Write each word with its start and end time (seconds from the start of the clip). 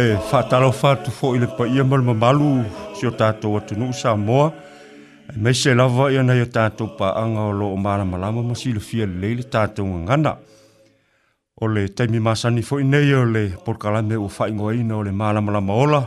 e 0.00 0.16
fatalo 0.30 0.70
fatu 0.70 1.10
fo 1.10 1.34
ile 1.34 1.46
pa 1.46 1.66
ma 1.84 1.96
le 1.96 2.02
mamalu 2.04 2.64
si 2.94 3.04
o 3.06 3.10
tatou 3.10 3.56
atunuu 3.56 3.90
e 5.66 5.74
lava 5.74 6.12
ia 6.12 6.22
nai 6.22 6.40
o 6.40 6.46
tatou 6.46 6.86
paaga 6.96 7.40
o 7.40 7.52
loo 7.52 7.76
malamalama 7.76 8.40
ma 8.42 8.54
silafia 8.54 9.06
lelei 9.06 9.34
le 9.34 9.42
tatou 9.42 9.84
gagana 9.84 10.38
o 11.60 11.66
le 11.66 11.88
taimi 11.88 12.20
masani 12.20 12.62
fo 12.62 12.78
nei 12.78 13.12
o 13.12 13.24
le 13.24 13.48
polokalame 13.64 14.14
ua 14.14 14.28
faigoaina 14.28 14.96
o 14.96 15.02
le 15.02 15.10
malamalama 15.10 15.74
ola 15.74 16.00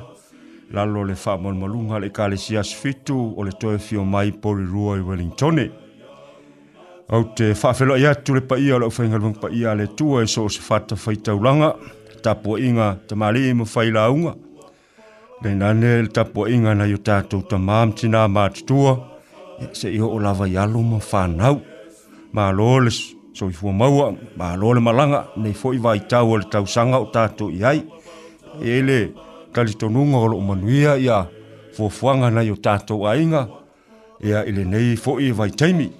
lalo 0.72 1.03
le 1.03 1.14
faamalumaluga 1.16 1.95
a 1.98 1.99
le 1.99 2.08
ekalesia 2.08 2.64
fitu 2.64 3.33
o 3.37 3.43
le 3.43 3.52
toe 3.60 3.77
fio 3.77 4.05
mai 4.05 4.32
polirua 4.32 4.95
i 4.98 5.02
wellingtone 5.02 5.70
au 7.10 7.23
te 7.36 7.54
faafeloai 7.54 8.05
atu 8.05 8.33
le 8.36 8.42
paia 8.42 8.76
o 8.76 8.80
le 8.80 8.86
ʻaufaigaluega 8.86 9.39
paia 9.42 9.71
a 9.71 9.76
le 9.76 9.83
atua 9.83 10.23
e 10.23 10.27
so 10.27 10.45
o 10.45 10.49
se 10.49 10.61
fata 10.61 10.95
ulanga 11.36 11.76
tapua 12.21 12.59
inga 12.59 12.98
ta 13.08 13.15
mali 13.15 13.49
ima 13.49 13.65
faila 13.65 14.09
unga. 14.11 14.33
Nei 15.43 15.55
nane 15.55 16.02
le 16.05 16.08
tapua 16.08 16.49
inga 16.49 16.76
na 16.76 16.86
yo 16.86 16.98
tatou 16.98 17.42
ta 17.42 17.58
mamtina 17.58 18.27
matutua, 18.27 19.08
se 19.73 19.89
iho 19.92 20.08
o 20.09 20.20
lava 20.20 20.48
yalo 20.48 20.81
ma 20.81 20.99
whanau. 21.11 21.61
Ma 22.33 22.52
lole 22.52 22.92
so 23.33 23.49
i 23.49 23.54
fua 23.54 23.71
maua, 23.73 24.14
ma 24.37 24.55
lole 24.55 24.80
malanga, 24.80 25.26
nei 25.37 25.54
fo 25.54 25.73
i 25.73 25.77
vai 25.77 25.99
tau 25.99 26.33
ale 26.36 26.45
tau 26.52 26.65
sanga 26.67 26.98
o 26.99 27.05
tatou 27.10 27.49
i 27.52 27.60
hai. 27.64 27.81
Ele, 28.61 29.11
kali 29.54 29.73
o 29.83 29.87
lo 30.27 30.39
manuia 30.39 30.98
ia 30.98 31.27
fua 31.73 31.89
fuanga 31.89 32.30
na 32.31 32.42
yo 32.42 32.55
a 33.08 33.15
inga, 33.17 33.48
ia 34.23 34.45
ele 34.45 34.64
nei 34.65 34.95
fo 34.95 35.20
i 35.20 35.31
vai 35.31 35.52
taimi. 35.52 35.92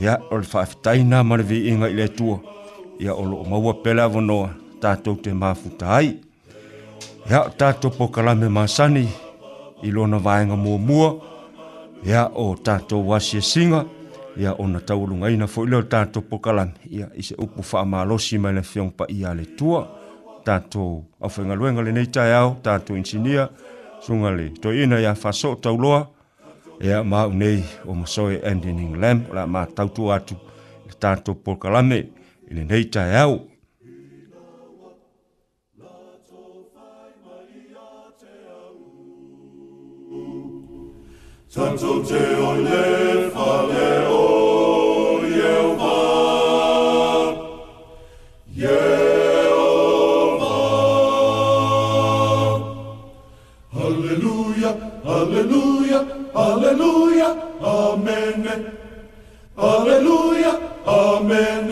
Ia, 0.00 0.16
ole 0.32 0.42
faafitaina 0.42 1.22
marvi 1.22 1.68
inga 1.68 1.88
ile 1.88 2.08
tua. 2.08 2.40
Ia 2.98 3.12
olo 3.14 3.44
maua 3.44 3.74
pela 3.82 4.08
tātou 4.80 5.16
te 5.20 5.32
mafuta 5.34 5.94
ai. 6.00 6.14
Ia 7.30 7.44
o 7.46 7.52
tātou 7.58 7.92
pokalame 7.94 8.48
masani 8.50 9.06
i 9.84 9.92
lona 9.94 10.18
vāenga 10.22 10.56
mō 10.58 10.76
mua. 10.80 11.10
Ia 12.06 12.26
o 12.32 12.54
tātou 12.56 13.04
wasia 13.12 13.40
e 13.42 13.46
singa. 13.46 13.82
Ia 14.40 14.54
o 14.62 14.66
na 14.70 14.80
taurunga 14.80 15.28
ina 15.30 15.46
fo 15.50 15.66
ilo 15.68 15.82
tātou 15.90 16.24
pokalame. 16.30 16.76
Ia 16.88 17.10
i 17.18 17.22
se 17.26 17.36
upu 17.38 17.62
wha 17.62 17.84
amalosi 17.84 18.38
mai 18.40 18.54
le 18.56 18.64
fiong 18.66 18.92
pa 18.96 19.06
ia 19.12 19.34
le 19.36 19.44
tua. 19.58 19.84
Tātou 20.46 21.02
awhenga 21.24 21.54
luenga 21.54 21.84
le 21.84 21.92
neitai 21.92 22.32
au, 22.38 22.56
tātou 22.64 22.96
insinia. 22.96 23.50
Sunga 24.00 24.32
le 24.36 24.48
to 24.60 24.72
ina 24.72 24.98
ia 25.04 25.12
whaso 25.14 25.54
tau 25.60 25.76
loa. 25.76 26.06
Ia 26.80 27.02
mau 27.04 27.28
nei 27.28 27.60
o 27.84 27.92
masoe 27.94 28.38
andining 28.48 28.96
lam. 29.02 29.26
Ola 29.34 29.46
mā 29.46 29.66
tautu 29.76 30.08
atu 30.14 30.38
tātou 31.00 31.36
pokalame. 31.36 32.06
Ile 32.50 32.64
neitai 32.66 33.12
au. 33.26 33.36
Ia 33.44 33.49
Sancho 41.52 42.00
te 42.06 42.36
olle 42.40 43.30
fale 43.34 44.06
o 44.08 45.18
Jehova 45.26 45.94
Jehova 48.46 50.54
Alleluia 53.82 54.76
Alleluia 55.04 56.00
Alleluia 56.34 57.28
Amen 57.64 58.40
Alleluia 59.56 60.52
Amen 60.86 61.68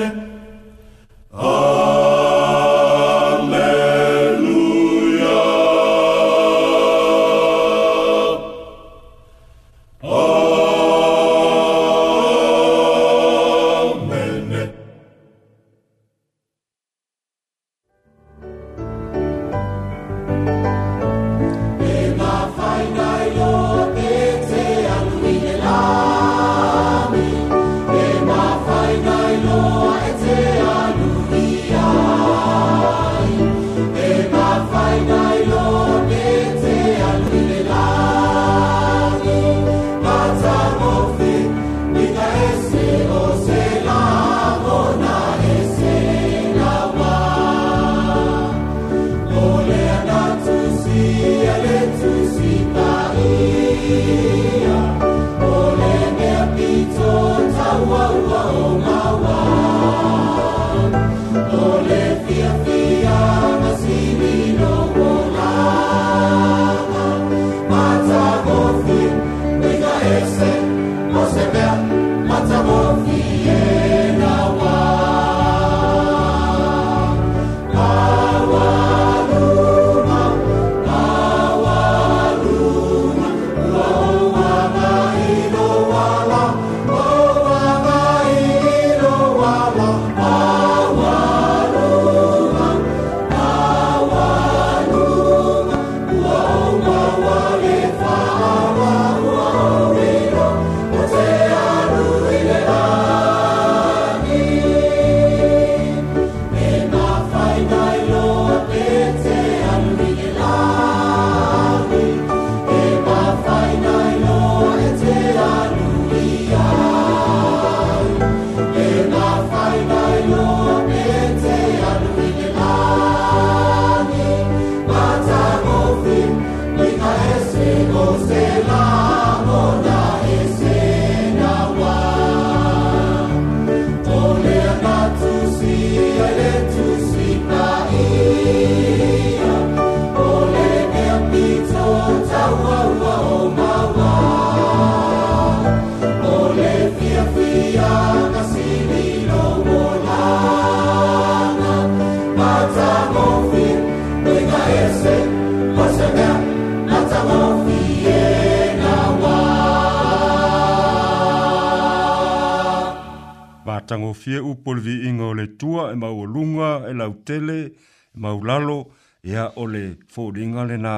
maulalo 168.14 168.92
ia 169.22 169.52
o 169.56 169.66
le 169.66 169.98
fōringa 170.14 170.66
le 170.68 170.76
nā 170.78 170.94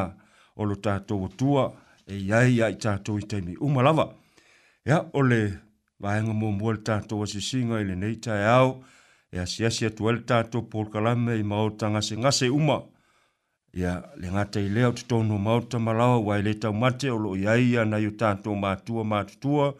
o 0.57 0.65
lo 0.65 0.77
tātou 0.77 1.29
tua 1.37 1.71
e 2.07 2.17
iai 2.19 2.61
ai 2.63 2.75
tātou 2.81 3.19
i 3.21 3.25
teimi 3.27 3.57
umalawa. 3.59 4.11
Ia 4.89 5.03
o 5.15 5.23
le 5.23 5.41
vahenga 6.01 6.35
mō 6.35 6.51
mua 6.59 6.75
le 6.77 6.85
tātou 6.87 7.23
asisinga 7.25 7.81
i 7.81 7.89
le 7.89 7.97
neita 7.97 8.37
e 8.43 8.47
au 8.53 8.77
e 9.33 9.39
asia 9.41 9.71
si 9.71 9.87
atu 9.87 10.09
e 10.11 10.17
le 10.19 10.25
tātou 10.27 10.67
pōlkalame 10.71 11.39
i 11.39 11.47
maota 11.47 11.91
ngase 11.95 12.19
ngase 12.21 12.51
uma. 12.53 12.81
Ia 13.77 14.01
le 14.19 14.33
ngātai 14.35 14.67
lea 14.73 14.89
o 14.91 14.97
tutono 14.99 15.39
maota 15.39 15.79
malawa 15.79 16.19
wai 16.19 16.43
le 16.43 16.57
tau 16.59 16.75
mate 16.75 17.11
o 17.11 17.17
lo 17.19 17.37
iai 17.39 17.69
ia 17.75 17.85
nai 17.87 18.07
o 18.09 18.15
tātou 18.19 18.57
mātua 18.59 19.05
mātutua 19.07 19.73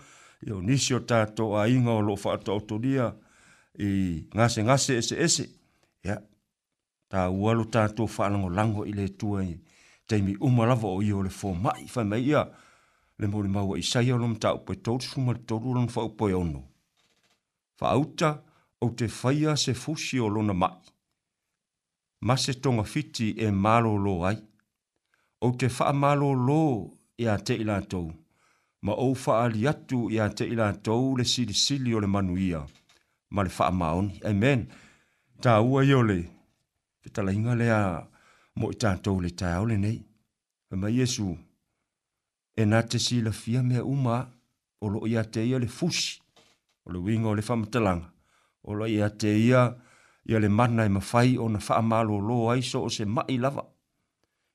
i 0.47 0.55
o 0.57 0.61
nisi 0.65 0.95
o 0.97 1.03
tātou 1.05 1.59
a 1.61 1.67
inga 1.69 1.99
o 1.99 2.05
lo 2.05 2.17
fata 2.17 2.53
otodia 2.55 3.11
i 3.81 3.91
ngase 4.37 4.65
ngase 4.65 4.97
ese 5.03 5.19
ese 5.21 5.49
ta 7.11 7.21
walu 7.43 7.65
ta 7.75 7.83
to 7.97 8.05
fa 8.17 8.25
lango 8.33 8.49
lango 8.59 8.83
ile 8.91 9.07
tu 9.19 9.29
ai 9.41 9.53
te 10.09 10.15
mi 10.25 10.33
uma 10.47 10.63
lava 10.71 10.89
o 10.97 10.99
io 11.09 11.23
le 11.27 11.31
fo 11.41 11.49
mai 11.65 11.83
fa 11.95 12.03
mai 12.11 12.23
ia 12.31 12.43
le 13.21 13.27
mo 13.31 13.39
le 13.45 13.49
mau 13.57 13.75
i 13.83 13.85
sai 13.91 14.11
o 14.15 14.17
lom 14.23 14.35
ta 14.43 14.49
o 14.57 14.61
pe 14.67 14.75
tot 14.85 15.01
suma 15.11 15.33
to 15.49 15.55
lu 15.63 15.71
lon 15.77 15.89
fa 15.95 16.01
o 16.09 16.13
ono 16.43 16.61
fa 17.79 17.87
auta 17.97 18.31
o 18.85 18.87
te 18.99 19.07
faia 19.21 19.53
se 19.65 19.73
fusi 19.83 20.17
o 20.27 20.29
lona 20.35 20.55
mai 20.63 20.77
ma 22.27 22.35
se 22.43 22.53
tonga 22.63 22.85
fiti 22.93 23.29
e 23.45 23.47
malo 23.65 23.93
lo 24.05 24.13
ai 24.31 24.39
o 25.47 25.49
te 25.61 25.69
fa 25.77 25.87
malo 26.03 26.29
lo 26.47 26.63
e 27.23 27.25
a 27.35 27.37
te 27.47 27.55
ila 27.63 27.77
tou 27.93 28.09
ma 28.85 28.93
o 29.05 29.07
fa 29.25 29.33
ali 29.45 29.61
atu 29.73 29.99
e 30.15 30.17
a 30.27 30.29
te 30.37 30.45
ila 30.53 30.67
tou 30.87 31.07
le 31.19 31.25
sili 31.33 31.55
sili 31.65 31.91
o 31.97 31.99
le 32.03 32.07
manuia 32.15 32.61
ma 33.35 33.41
le 33.47 33.51
fa 33.59 33.67
maoni 33.81 34.15
amen 34.31 34.61
ta 35.43 35.53
ua 35.69 35.81
iole 35.91 36.17
le 36.21 36.39
fetalaiga 37.03 37.53
lea 37.61 37.81
mo 38.59 38.67
i 38.75 38.77
tatou 38.83 39.19
le 39.25 39.31
taao 39.41 39.65
lenei 39.71 39.99
ma 40.83 40.89
iesu 40.97 41.27
e 42.61 42.63
na 42.71 42.79
te 42.91 42.99
fia 43.41 43.61
mea 43.69 43.83
uma 43.95 44.17
o 44.85 44.87
loo 44.93 45.05
iā 45.13 45.23
te 45.33 45.41
ia 45.49 45.59
le 45.63 45.69
fusi 45.79 46.07
o 46.85 46.89
le 46.93 46.99
uiga 47.05 47.29
o 47.33 47.35
le 47.39 47.43
faamatalaga 47.49 48.07
o 48.69 48.71
loo 48.79 48.89
iā 48.97 49.09
te 49.21 49.31
ia 49.49 49.63
ia 50.31 50.39
le 50.45 50.49
mana 50.59 50.83
e 50.89 50.91
mafai 50.97 51.31
ona 51.45 51.59
faamālōlō 51.69 52.37
ai 52.53 52.63
so 52.71 52.79
o 52.87 52.91
se 52.97 53.05
mai 53.17 53.37
lava 53.45 53.65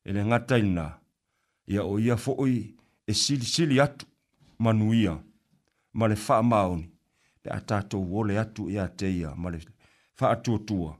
e 0.08 0.10
le 0.16 0.22
gata 0.32 0.56
i 0.58 0.62
lenā 0.68 0.86
ia 1.72 1.82
o 1.92 1.94
ia 2.06 2.16
foʻi 2.26 2.56
e 3.12 3.14
silisili 3.22 3.76
atu 3.86 4.06
ma 4.64 4.72
nuia 4.80 5.14
ma 5.98 6.06
le 6.12 6.16
faamaoni 6.28 6.86
pe 7.42 7.50
a 7.58 7.60
tatou 7.70 8.06
ole 8.20 8.34
atu 8.44 8.62
iā 8.76 8.86
te 9.00 9.08
ia 9.20 9.30
ma 9.42 9.48
le 9.54 9.60
faatuatua 10.20 10.92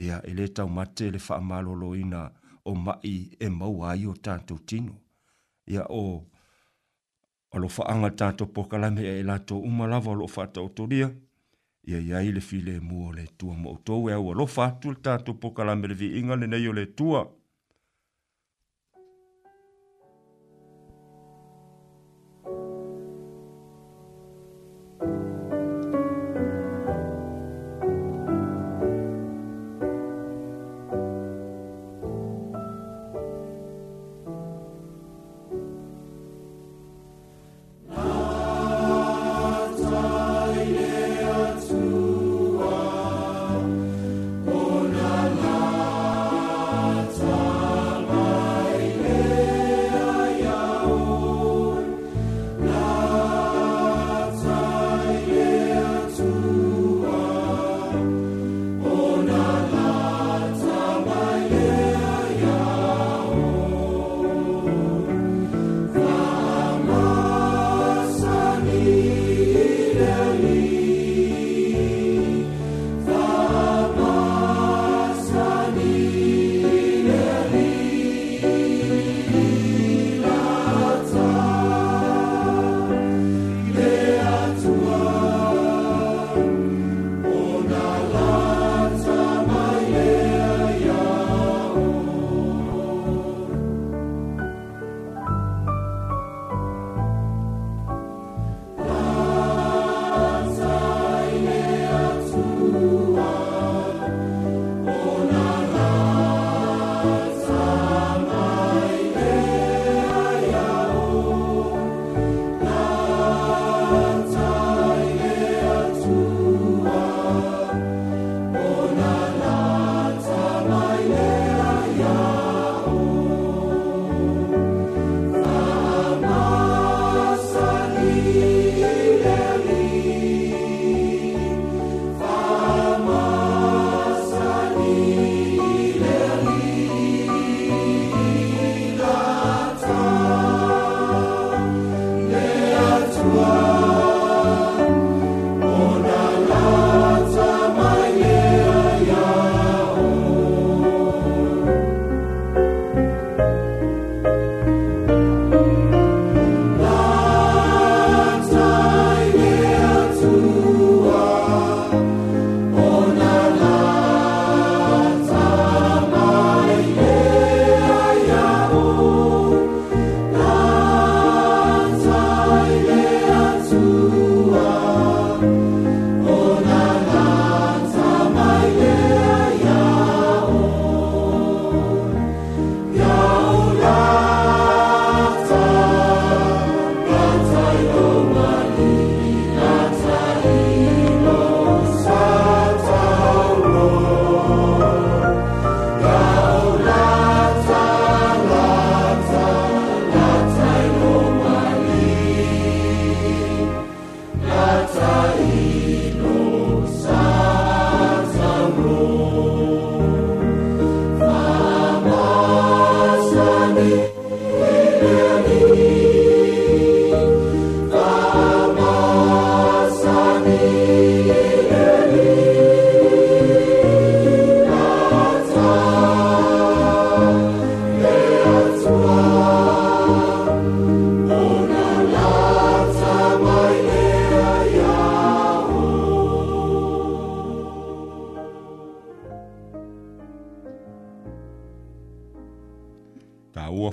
ia 0.00 0.22
e 0.24 0.32
le 0.34 0.48
taumate 0.48 1.10
le 1.12 1.18
faamālōlōina 1.18 2.20
o 2.64 2.72
maʻi 2.74 3.14
e 3.40 3.48
maua 3.50 3.90
ai 3.92 4.06
o 4.06 4.14
tatou 4.16 4.58
tino 4.68 4.94
ia 5.66 5.84
o 5.88 6.24
alofaaga 7.52 8.10
tatou 8.20 8.48
pokalame 8.54 9.04
ae 9.12 9.22
latou 9.22 9.60
uma 9.68 9.86
lava 9.86 10.10
o 10.10 10.14
loo 10.14 10.28
faataotolia 10.36 11.10
ia 11.88 11.98
iai 12.06 12.32
le 12.32 12.40
filemu 12.40 13.06
o 13.08 13.12
le 13.12 13.26
tua 13.38 13.54
mo 13.54 13.70
outou 13.74 14.08
e 14.08 14.12
aualofa 14.14 14.64
atu 14.66 14.90
le 14.94 15.00
tatou 15.02 15.34
pokalame 15.42 15.88
le 15.88 15.94
viiga 15.94 16.36
lenei 16.36 16.68
o 16.68 16.72
le 16.72 16.86
tua 16.86 17.22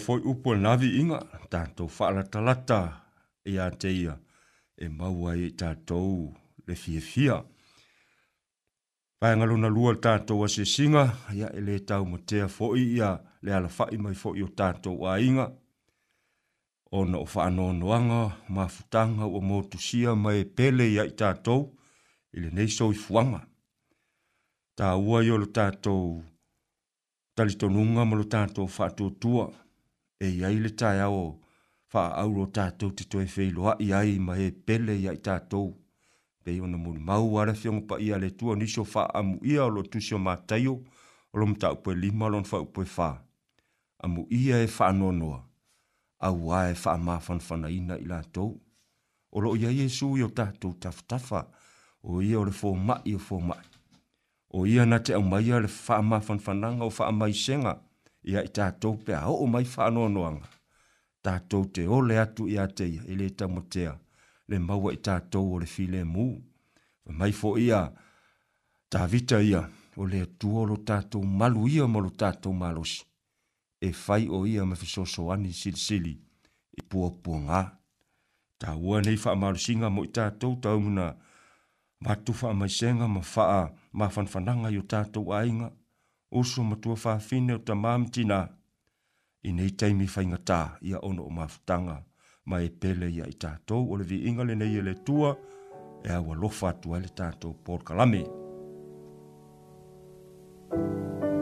foi 0.08 0.22
upo 0.26 0.56
navi 0.56 1.00
inga 1.02 1.20
tanto 1.50 1.84
whaala 1.96 2.24
talata 2.32 2.80
e 3.50 3.52
a 3.66 3.68
te 3.82 3.90
ia 4.02 4.14
e 4.84 4.86
maua 4.98 5.32
e 5.48 5.50
tātou 5.62 6.14
le 6.68 6.74
fie 6.82 7.02
fia. 7.10 7.36
Paenga 9.20 9.46
luna 9.48 9.68
lua 9.76 9.92
tātou 10.06 10.46
a 10.46 10.48
se 10.56 10.64
singa 10.76 11.04
ia 11.38 11.48
e 11.58 11.62
le 11.68 11.76
tau 11.90 12.06
motea 12.12 12.48
foi 12.56 12.84
ia 12.96 13.10
le 13.44 13.52
ala 13.58 13.68
i 13.96 13.98
mai 14.04 14.16
foi 14.22 14.42
o 14.46 14.48
tātou 14.60 15.06
a 15.12 15.18
inga. 15.28 15.48
Ona 17.00 17.18
o 17.24 17.26
whaanoanoanga 17.34 18.22
ma 18.56 18.66
futanga 18.76 19.26
o 19.38 19.40
motu 19.50 19.78
sia 19.88 20.12
mai 20.24 20.40
e 20.44 20.50
pele 20.58 20.86
ia 20.94 21.04
i 21.12 21.14
tātou 21.22 21.62
ili 22.36 22.48
nei 22.56 22.70
soi 22.78 22.96
fuanga. 23.04 23.42
Tā 24.78 24.88
ua 25.06 25.20
i 25.26 25.30
o 25.36 25.38
lo 25.42 25.50
tātou 25.58 26.02
talitonunga 27.36 28.02
ma 28.08 28.16
lo 28.20 28.26
tātou 28.36 28.72
whaatotua 28.78 29.48
e 30.20 30.28
iai 30.40 30.58
le 30.60 30.70
taeao 30.70 31.18
o 31.26 31.34
faaauro 31.92 32.46
tatou 32.56 32.92
te 32.92 33.04
toe 33.10 33.26
feiloaʻi 33.26 33.94
ai 33.96 34.18
ma 34.20 34.36
e 34.42 34.50
pele 34.52 34.98
ia 35.00 35.14
i 35.14 35.18
tatou 35.22 35.74
pei 36.44 36.60
mau 36.62 36.80
mulimau 36.80 37.40
ale 37.40 37.54
pa 37.88 38.00
ia 38.02 38.18
le 38.18 38.30
tua 38.32 38.56
nisi 38.56 38.80
o 38.82 38.84
faaamuʻia 38.84 39.62
o 39.66 39.70
lo 39.70 39.82
tusi 39.84 40.16
o 40.16 40.20
mataio 40.20 40.74
o 41.34 41.36
lo 41.38 41.46
mataupue 41.46 41.96
lima 41.96 42.28
lona 42.30 42.44
faupue 42.48 42.86
fā 42.86 43.14
ia 44.30 44.58
e 44.64 44.68
faanoanoa 44.68 45.40
auā 46.26 46.72
e 46.72 46.76
faamāfanafanaina 46.76 48.00
i 48.02 48.06
latou 48.06 48.58
o 49.32 49.38
lo 49.40 49.56
ia 49.56 49.70
iesu 49.72 50.18
i 50.18 50.24
o 50.26 50.30
tatou 50.30 50.74
tafatafa 50.74 51.46
o 52.04 52.22
ia 52.22 52.40
o 52.40 52.46
le 52.46 52.52
fomaʻi 52.52 53.16
o 53.16 53.20
fomaʻi 53.22 53.66
o 54.50 54.66
ia 54.66 54.86
na 54.86 54.98
te 55.00 55.14
aumaia 55.14 55.60
le 55.62 55.68
faamāfanafananga 55.70 56.84
o 56.88 56.90
faamaisega 56.90 57.78
ia 58.26 58.42
i 58.44 58.50
tātou 58.54 58.98
pe 59.06 59.14
a 59.16 59.28
o 59.32 59.46
mai 59.46 59.64
whanoanoanga. 59.66 60.48
Tātou 61.24 61.66
te 61.74 61.86
ole 61.88 62.18
atu 62.20 62.48
i 62.48 62.58
atei, 62.62 63.00
i 63.12 63.16
le 63.16 63.30
tamotea, 63.30 63.98
le 64.48 64.60
maua 64.60 64.94
i 64.96 65.00
tātou 65.04 65.54
o 65.54 65.58
le 65.60 65.68
file 65.68 66.04
mū. 66.06 66.28
Mai 67.20 67.32
fo 67.32 67.56
ia, 67.58 67.82
tā 68.92 69.06
vita 69.12 69.42
ia, 69.44 69.66
o 69.98 70.06
le 70.06 70.22
atua 70.28 70.66
lo 70.70 70.78
tātou 70.88 71.24
malu 71.26 71.68
ia 71.72 71.88
ma 71.88 72.00
lo 72.00 72.10
tātou 72.10 72.54
malosi. 72.56 73.04
E 73.82 73.92
fai 73.94 74.26
o 74.34 74.44
ia 74.50 74.66
ma 74.66 74.76
fisoso 74.76 75.28
ani 75.34 75.52
sili 75.54 75.78
sili, 75.78 76.14
i 76.78 76.82
pua 76.82 77.10
pua 77.24 77.40
ngā. 77.44 77.62
Tā 78.58 78.74
ua 78.74 79.04
nei 79.06 79.18
wha 79.22 79.36
marusinga 79.38 79.90
mo 79.94 80.04
i 80.06 80.10
tātou 80.10 80.56
tau 80.62 80.80
muna, 80.82 81.12
matu 82.02 82.34
wha 82.40 82.54
mai 82.58 82.70
senga 82.74 83.06
ma 83.08 83.22
wha 83.22 83.68
ma 83.92 84.08
fanfananga 84.14 84.72
i 84.74 84.80
o 84.82 84.86
tātou 84.90 85.34
ainga. 85.34 85.68
ainga 85.68 85.76
tua 86.32 86.64
matua 86.64 86.96
whawhine 87.06 87.54
o 87.54 87.58
ta 87.60 87.76
mamtina. 87.76 88.40
I 89.44 89.52
nei 89.52 89.70
teimi 89.72 90.06
whaingatā 90.06 90.78
ia 90.82 91.00
ono 91.02 91.24
o 91.24 91.30
mafutanga 91.30 92.04
mai 92.46 92.66
e 92.66 92.70
pele 92.82 93.08
ia 93.10 93.26
i 93.30 93.36
tātou 93.44 93.86
o 93.92 93.96
le 93.98 94.04
vi 94.04 94.22
ingale 94.28 94.56
nei 94.56 94.76
e 94.78 94.82
le 94.82 94.94
tua 95.06 95.32
e 96.04 96.10
awa 96.12 96.36
lofa 96.36 96.74
tua 96.82 97.00
le 97.00 97.08
tātou 97.08 97.54
Paul 97.66 97.82
Kalame. 97.84 98.26
Thank 100.70 101.22
you. 101.32 101.37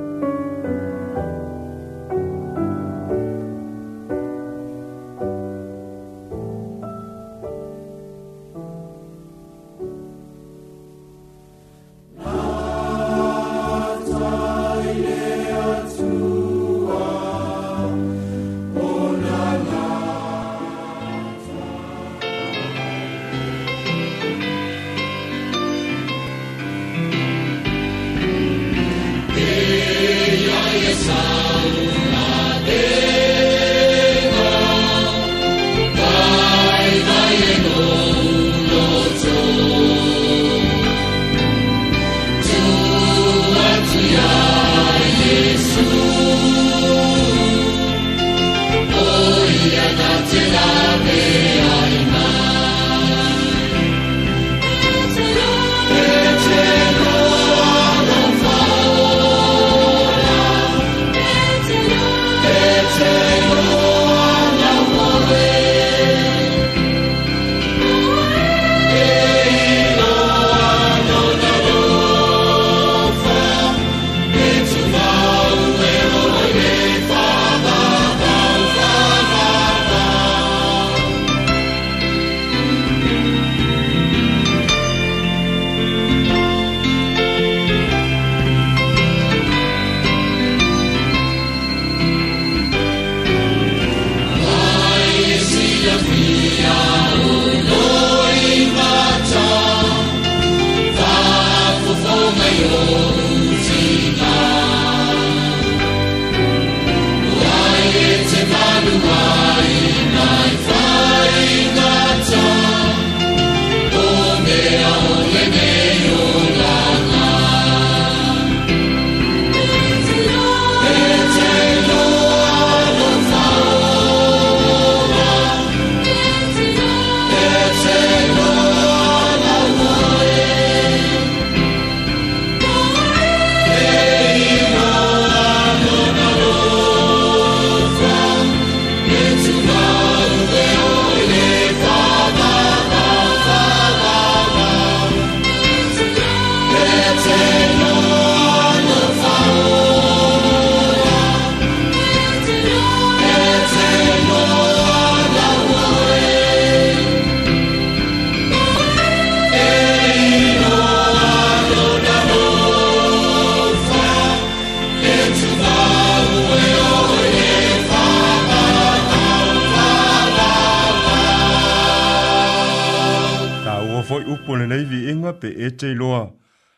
pe 175.42 175.50
e 175.68 175.70
te 175.80 175.86
loa 176.02 176.24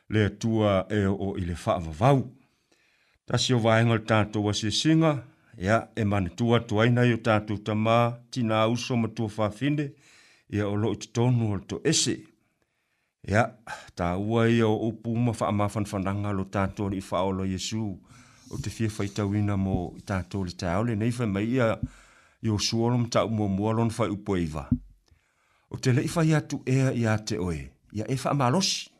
le 0.10 0.22
tua 0.42 0.86
e 0.90 1.04
o 1.08 1.36
i 1.42 1.44
le 1.50 1.56
whaavavau. 1.66 2.20
Ta 3.28 3.36
si 3.44 3.54
o 3.54 3.60
vaenga 3.64 3.96
le 3.98 4.06
tātou 4.10 4.50
a 4.50 4.54
se 4.60 4.72
singa, 4.82 5.14
ea 5.60 5.78
e 5.96 6.04
mani 6.06 6.30
tua 6.38 6.60
tuaina 6.68 7.04
i 7.06 7.14
o 7.18 7.20
tātou 7.28 7.60
ta 7.68 7.74
mā, 7.76 7.98
tina 8.32 8.62
auso 8.64 8.96
ma 8.96 9.10
tua 9.16 9.28
whawhinde, 9.38 9.90
ea 10.54 10.66
o 10.70 10.76
loo 10.82 10.96
te 10.96 11.10
tonu 11.14 11.54
o 11.56 11.60
to 11.70 11.82
ese. 11.94 12.18
Ea, 13.28 13.44
ta 13.96 14.14
ua 14.18 14.46
ia 14.48 14.68
o 14.70 14.88
upu 14.90 15.16
ma 15.26 15.34
whaamafan 15.40 15.88
whananga 15.92 16.32
lo 16.32 16.46
tātou 16.56 16.90
ni 16.94 17.02
whaolo 17.12 17.44
Yesu, 17.46 17.84
o 18.52 18.56
te 18.64 18.72
fie 18.72 18.88
whaitawina 18.88 19.58
mo 19.60 19.94
i 20.00 20.04
tātou 20.08 20.48
le 20.48 20.56
taole, 20.56 20.96
nei 20.96 21.12
fai 21.12 21.28
mai 21.28 21.48
ia 21.58 21.74
i 22.46 22.52
o 22.54 22.60
suolom 22.62 23.10
tau 23.12 23.28
mua 23.28 23.52
mualon 23.52 23.92
fai 23.92 24.08
upoiva. 24.14 24.70
O 25.68 25.76
te 25.84 25.92
leifai 25.92 26.30
atu 26.38 26.62
ea 26.72 26.94
i 26.96 27.04
ate 27.12 27.36
oe 27.44 27.58
ia 27.98 28.06
e 28.12 28.16
wha 28.24 28.34
malosi, 28.34 28.92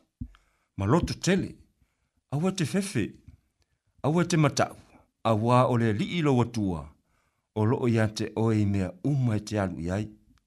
maloto 0.76 1.14
tele, 1.14 1.54
awa 2.30 2.52
te 2.52 2.64
fefe, 2.66 3.04
awa 4.02 4.24
te 4.24 4.36
matau, 4.36 4.74
awa 5.24 5.64
o 5.70 5.76
le 5.78 5.92
li 5.92 6.06
ilo 6.18 6.36
watua, 6.36 6.82
o 7.54 7.62
loo 7.66 7.88
ia 7.88 8.08
te 8.08 8.32
oe 8.36 8.64
mea 8.66 8.90
uma 9.04 9.36
e 9.36 9.40
te 9.40 9.58
alu 9.60 9.78
iai, 9.86 10.04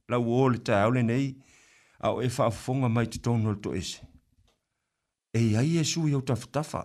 la 0.10 0.18
uo 0.20 0.50
le 0.50 0.58
tae 0.58 0.84
au 0.84 0.92
le 0.92 1.02
nei, 1.04 1.28
a 2.04 2.12
o 2.12 2.22
e 2.22 2.28
wha 2.38 2.90
mai 2.90 3.08
te 3.08 3.20
tonu 3.20 3.56
to 3.64 3.74
ese. 3.74 4.02
E 5.34 5.40
iai 5.40 5.78
e 5.78 5.84
sui 5.84 6.14
au 6.14 6.22
tafatafa, 6.22 6.82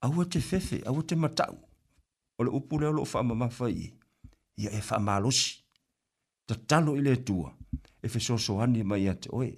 awa 0.00 0.24
te 0.24 0.40
fefe, 0.40 0.80
awa 0.86 1.02
te 1.02 1.14
matau, 1.14 1.56
o 2.38 2.44
le 2.44 2.50
upu 2.50 2.78
leo 2.80 2.92
loo 2.92 3.06
wha 3.14 3.22
mamafa 3.22 3.68
i, 3.70 3.92
ia 4.56 4.70
e 4.70 4.80
wha 4.90 4.98
malosi, 4.98 5.62
ta 6.46 6.54
talo 6.66 6.96
ile 6.96 7.16
tua, 7.16 7.52
e 8.02 8.08
fe 8.08 8.20
soso 8.20 8.60
ani 8.62 8.82
mai 8.84 9.02
ia 9.04 9.14
te 9.14 9.28
oe, 9.32 9.52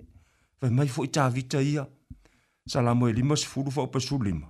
Fai 0.62 0.68
mai 0.70 0.87
fwoi 0.87 1.09
tā 1.11 1.25
vita 1.35 1.59
ia. 1.59 1.83
Sa 2.70 2.83
la 2.87 2.92
moe 2.94 3.11
lima 3.12 3.35
si 3.37 3.48
furu 3.51 3.70
fwa 3.75 4.01
su 4.01 4.18
lima. 4.22 4.46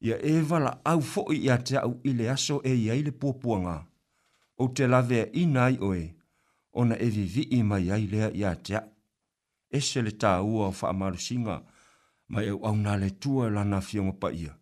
Ia 0.00 0.16
eva 0.30 0.58
la 0.62 0.72
au 0.84 1.00
fwoi 1.02 1.38
ia 1.44 1.56
te 1.58 1.74
au 1.76 1.94
ile 2.06 2.28
aso 2.30 2.60
e 2.62 2.74
ia 2.78 2.94
ile 2.94 3.10
pua 3.10 3.56
ngā. 3.62 3.74
O 4.62 4.68
te 4.68 4.86
lawe 4.86 5.24
i 5.34 5.46
nai 5.50 5.74
oe. 5.82 6.04
Ona 6.78 6.94
e 7.02 7.08
vivi 7.10 7.42
i 7.56 7.62
mai 7.66 7.90
ai 7.90 8.06
lea 8.06 8.30
ia 8.30 8.54
te 8.54 8.76
au. 8.78 8.88
Ese 9.74 10.02
le 10.06 10.10
tā 10.14 10.36
ua 10.40 10.68
o 10.68 10.72
wha 10.72 11.18
singa. 11.18 11.58
Mai 12.28 12.48
au 12.48 12.62
au 12.64 12.76
nā 12.76 12.94
le 13.00 13.10
tua 13.10 13.50
la 13.50 13.64
nā 13.64 13.80
fionga 13.82 14.12
pa 14.14 14.30
ia. 14.30 14.54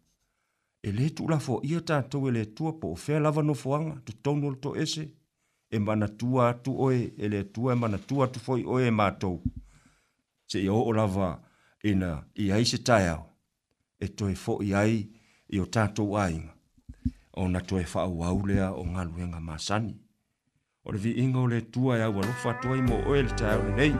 E 0.82 0.90
le 0.92 1.11
tu 1.11 1.28
la 1.28 1.38
fo 1.38 1.61
ia 1.68 1.80
tā 1.85 2.00
tau 2.08 2.28
e 2.28 2.32
le 2.32 2.44
tua 2.54 2.72
po 2.80 2.88
o 2.92 2.94
fea 2.96 3.20
lava 3.20 3.42
no 3.42 3.52
fuanga. 3.54 4.00
Tu 4.06 4.12
tono 4.22 4.54
to 4.54 4.72
ese. 4.74 5.04
E 5.70 5.78
mana 5.78 6.08
tua 6.08 6.54
tu 6.64 6.80
oe. 6.80 7.12
E 7.18 7.28
le 7.28 7.44
tua 7.52 7.72
e 7.72 7.76
mana 7.76 7.98
tua 7.98 8.28
tu 8.32 8.40
fwoi 8.40 8.64
oe 8.64 8.87
e 8.87 8.90
mātou. 8.90 9.37
E 9.37 9.38
mātou 9.44 9.62
se 10.52 10.60
i 10.60 10.68
o 10.68 10.92
lava 10.92 11.38
ina 11.84 12.12
i 12.36 12.50
ai 12.52 12.64
se 12.68 12.78
tai 12.84 13.06
au, 13.08 13.24
e 14.00 14.06
toi 14.16 14.34
fo 14.36 14.58
i 14.62 14.72
ai 14.76 15.00
i 15.52 15.60
o 15.60 15.64
tātou 15.64 16.16
ainga, 16.20 16.52
o 17.32 17.48
na 17.48 17.60
toi 17.68 17.84
wha 17.94 18.02
au 18.04 18.24
au 18.28 18.44
lea 18.50 18.68
o 18.74 18.84
e 18.84 18.88
ngā 18.92 19.06
luenga 19.08 19.40
māsani. 19.40 19.94
O 20.84 20.92
le 20.92 21.12
ingo 21.24 21.46
le 21.46 21.62
tua 21.72 21.98
e 22.00 22.08
au 22.08 22.18
alofa 22.24 22.56
toi 22.64 22.80
mo 22.82 23.00
oel 23.06 23.28
tai 23.38 23.54
au 23.56 23.70
nei. 23.78 23.94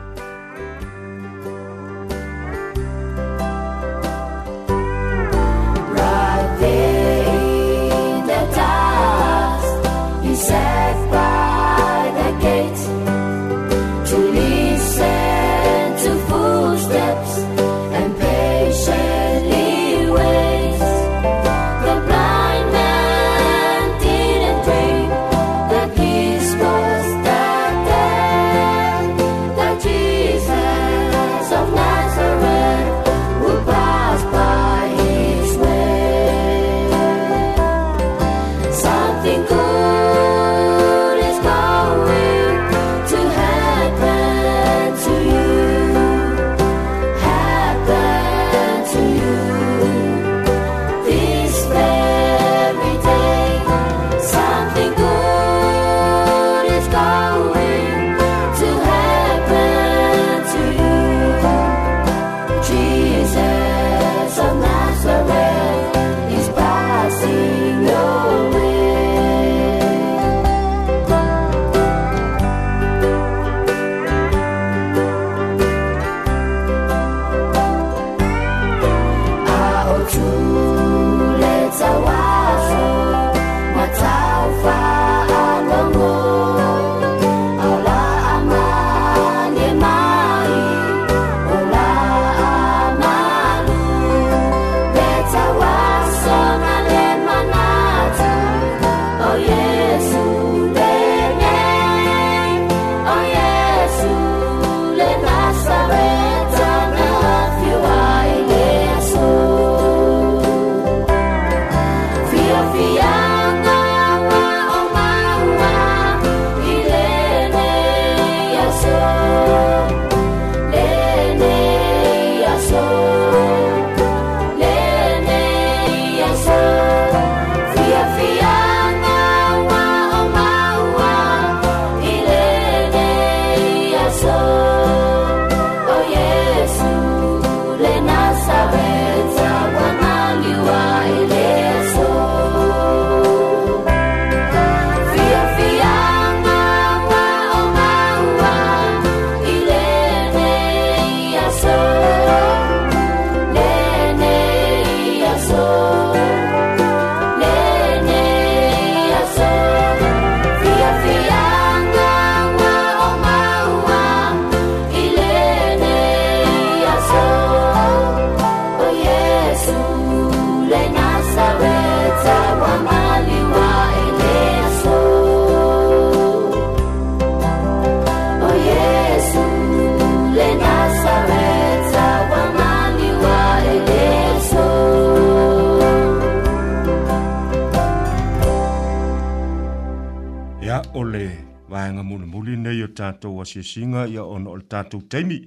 tātou 192.95 193.41
a 193.41 193.45
sesinga 193.45 194.05
ia 194.11 194.23
ono 194.23 194.53
o 194.53 194.59
le 194.59 194.65
tātou 194.69 195.01
teimi. 195.09 195.41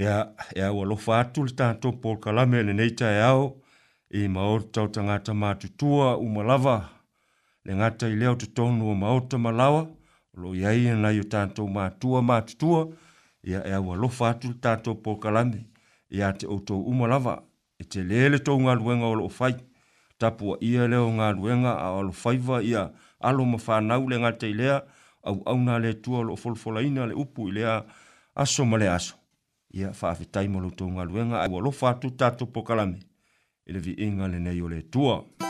Ia, 0.00 0.28
ia 0.56 0.70
ua 0.72 0.86
lofa 0.88 1.18
atu 1.24 1.44
le 1.48 1.54
tātou 1.56 1.96
Paul 2.00 2.20
Kalame 2.22 2.62
le 2.64 2.72
neita 2.74 3.10
e 3.16 3.20
au 3.26 3.48
i 4.14 4.26
maoro 4.32 4.64
tau 4.74 4.88
ta 4.90 5.02
ngāta 5.06 5.34
mātutua 5.36 6.14
u 6.18 6.28
malawa 6.32 6.76
le 7.66 7.76
ngāta 7.78 8.08
i 8.10 8.16
leo 8.18 8.34
tutonu 8.40 8.88
o 8.90 8.94
maoro 8.96 9.26
ta 9.28 9.38
malawa 9.38 9.84
lo 10.40 10.54
iai 10.56 10.86
e 10.88 10.94
nai 10.96 11.18
o 11.20 11.26
tātou 11.30 11.68
mātua 11.70 12.22
mātutua 12.24 12.86
ia 13.44 13.60
ia 13.68 13.80
ua 13.84 13.96
lofa 13.98 14.30
atu 14.32 14.54
le 14.54 14.58
tātou 14.64 14.96
Paul 15.04 15.20
Kalame 15.20 15.66
ia 16.10 16.32
te 16.32 16.48
outou 16.48 16.80
u 16.80 16.94
malawa 16.96 17.40
e 17.78 17.84
te 17.84 18.00
lele 18.04 18.38
tau 18.40 18.56
ngā 18.62 18.78
luenga 18.80 19.10
o 19.12 19.18
lo 19.20 19.28
fai 19.34 19.52
tapua 20.20 20.56
ia 20.64 20.88
leo 20.88 21.10
ngā 21.18 21.32
luenga 21.36 21.74
a 21.76 21.92
alo 21.98 22.12
faiva 22.16 22.62
ia 22.64 22.88
alo 23.20 23.44
mawhānau 23.44 24.08
le 24.10 24.18
ngāta 24.22 24.48
i 24.48 24.56
lea 24.56 24.78
ia 24.78 24.99
au 25.22 25.42
au 25.46 25.58
na 25.58 25.78
le 25.78 25.92
tua 26.02 26.20
lo 26.28 26.36
fol 26.42 26.56
fol 26.62 26.76
ina 26.88 27.06
le 27.06 27.14
upu 27.22 27.48
ile 27.48 27.62
a 27.72 27.76
aso 28.42 28.64
male 28.64 28.86
aso 28.98 29.14
ia 29.78 29.90
fa 30.00 30.14
fa 30.18 30.24
tai 30.34 30.48
mo 30.48 30.58
lo 30.64 30.70
tonga 30.78 31.02
luenga 31.08 31.36
ai 31.42 31.50
lo 31.66 31.70
fa 31.80 31.94
tu 32.00 32.08
ta 32.18 32.26
tu 32.38 32.44
pokalame 32.54 32.98
ile 33.68 33.78
e 33.80 33.84
vi 33.84 33.92
inga 34.06 34.24
e 34.26 34.30
le 34.32 34.38
nei 34.46 34.60
o 34.64 34.68
le 34.72 34.80
tua 34.94 35.16
mm 35.16 35.24
-hmm. 35.36 35.49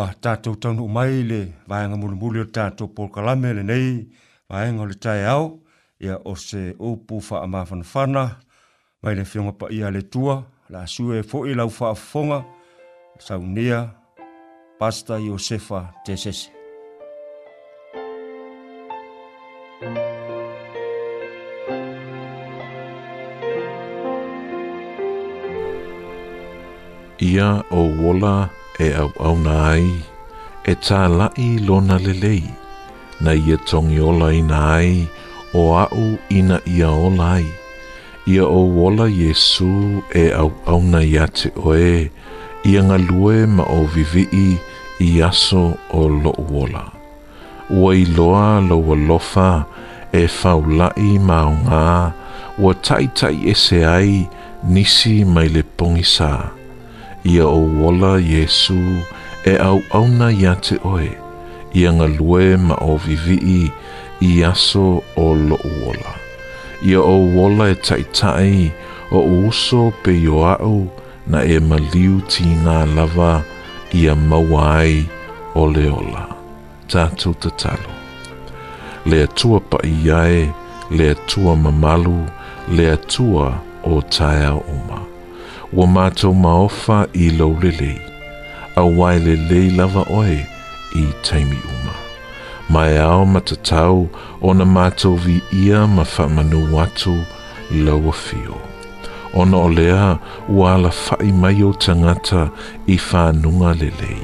ua 0.00 0.10
tātou 0.22 0.56
tonu 0.56 0.86
mai 0.88 1.20
le 1.30 1.40
vaenga 1.68 1.96
mulimuli 2.00 2.40
o 2.40 2.44
tātou 2.56 2.88
polkalame 2.96 3.50
le 3.52 3.62
nei, 3.62 3.88
vaenga 4.48 4.86
le 4.88 4.94
tai 4.96 5.24
au, 5.28 5.58
ia 6.00 6.16
o 6.24 6.32
se 6.40 6.70
upu 6.80 7.20
faa 7.20 7.42
mawhanawhana, 7.46 8.22
mai 9.04 9.14
le 9.18 9.24
fionga 9.28 9.52
pa 9.60 9.66
ia 9.72 9.90
le 9.92 10.00
tua, 10.08 10.36
la 10.72 10.86
sue 10.88 11.20
e 11.20 11.24
fo 11.24 11.42
i 11.44 11.52
lau 11.54 11.68
faa 11.70 11.92
fonga, 11.94 12.40
sau 13.20 13.42
nea, 13.44 13.82
pasta 14.80 15.18
Iosefa 15.20 15.82
Tesese. 16.06 16.56
ia 27.20 27.50
o 27.70 27.82
wola 28.00 28.48
e 28.80 28.92
au 28.98 29.10
au 29.26 29.36
na 29.44 29.52
ai, 29.72 29.88
e 30.64 30.72
tā 30.86 31.00
lai 31.18 31.46
lona 31.68 31.96
lelei, 32.06 32.42
na 33.24 33.32
ia 33.46 33.56
tongi 33.68 33.98
ola 34.10 34.28
i 34.32 34.40
na 34.50 34.58
ai, 34.78 34.92
o 35.60 35.64
au 35.82 36.06
ina 36.38 36.58
ia 36.76 36.88
ola 37.06 37.26
ai. 37.38 37.48
Ia 38.32 38.44
o 38.44 38.60
wola 38.76 39.06
Jesu 39.18 39.72
e 40.22 40.26
au 40.42 40.48
au 40.72 40.80
na 40.92 41.00
ia 41.12 41.24
te 41.38 41.46
oe, 41.68 41.94
ia 42.70 42.80
ngalue 42.88 43.36
ma 43.56 43.64
o 43.76 43.80
vivii 43.94 44.50
i 45.06 45.10
aso 45.28 45.64
o 46.00 46.02
lo 46.22 46.32
wola. 46.52 46.84
Ua 47.78 47.90
i 48.00 48.04
loa 48.16 48.52
loa 48.68 48.96
lofa 49.08 49.50
e 50.22 50.24
fau 50.38 50.60
lai 50.78 51.08
maunga, 51.28 51.84
ua 52.62 52.72
taitai 52.86 53.34
ese 53.52 53.78
ai 53.96 54.12
nisi 54.72 55.14
mai 55.34 55.48
le 55.56 55.62
pongisaa 55.78 56.40
ia 57.24 57.44
o 57.46 57.60
wola 57.60 58.18
Jesu 58.20 58.78
e 59.46 59.56
au 59.58 59.80
au 59.92 60.08
na 60.08 60.30
ia 60.32 60.54
te 60.56 60.76
oe, 60.84 61.10
ia 61.76 61.92
nga 61.92 62.06
lue 62.06 62.56
ma 62.56 62.74
o 62.80 62.96
vivii 62.96 63.68
i 64.20 64.30
aso 64.44 65.02
o 65.16 65.26
lo 65.36 65.58
wola. 65.84 66.12
Ia 66.82 67.00
o 67.00 67.16
wola 67.36 67.68
e 67.70 67.74
taitai 67.76 68.72
o 69.12 69.18
uso 69.46 69.92
pe 70.04 70.10
yo 70.24 70.44
au 70.48 70.86
na 71.26 71.44
e 71.44 71.58
maliu 71.60 72.20
ti 72.28 72.44
ngā 72.64 72.86
lava 72.96 73.42
ia 73.92 74.14
mawai 74.16 75.04
o 75.54 75.66
leola. 75.68 76.24
Tātou 76.90 77.36
te 77.38 77.48
talo. 77.60 77.92
Lea 79.06 79.26
tua 79.36 79.60
pa 79.60 79.76
iae, 79.86 80.48
lea 80.90 81.14
tua 81.28 81.56
mamalu, 81.56 82.24
lea 82.72 82.96
tua 83.12 83.52
o 83.86 84.00
tae 84.08 84.44
au 84.48 84.58
umaa 84.64 85.09
ua 85.72 85.86
mātou 85.86 86.34
maofa 86.34 87.04
i 87.14 87.28
lau 87.38 87.52
lelei, 87.62 87.98
a 88.74 88.82
wai 88.82 89.20
lelei 89.22 89.68
lava 89.78 90.02
oe 90.10 90.38
i 90.98 91.02
taimi 91.26 91.58
uma. 91.70 91.94
Mai 92.74 92.98
ao 92.98 93.22
matatau 93.26 94.08
ona 94.40 94.64
na 94.64 94.66
mātou 94.70 95.14
vi 95.18 95.36
ia 95.62 95.84
ma 95.86 96.02
whamanu 96.02 96.64
watu 96.74 97.14
lau 97.70 98.10
fio. 98.10 98.58
O 99.32 99.42
olea 99.42 100.18
ua 100.48 100.72
ala 100.74 100.90
whai 101.06 101.30
mai 101.32 101.62
o 101.62 101.72
tangata 101.72 102.48
i 102.86 102.96
whanunga 102.96 103.70
lelei. 103.78 104.18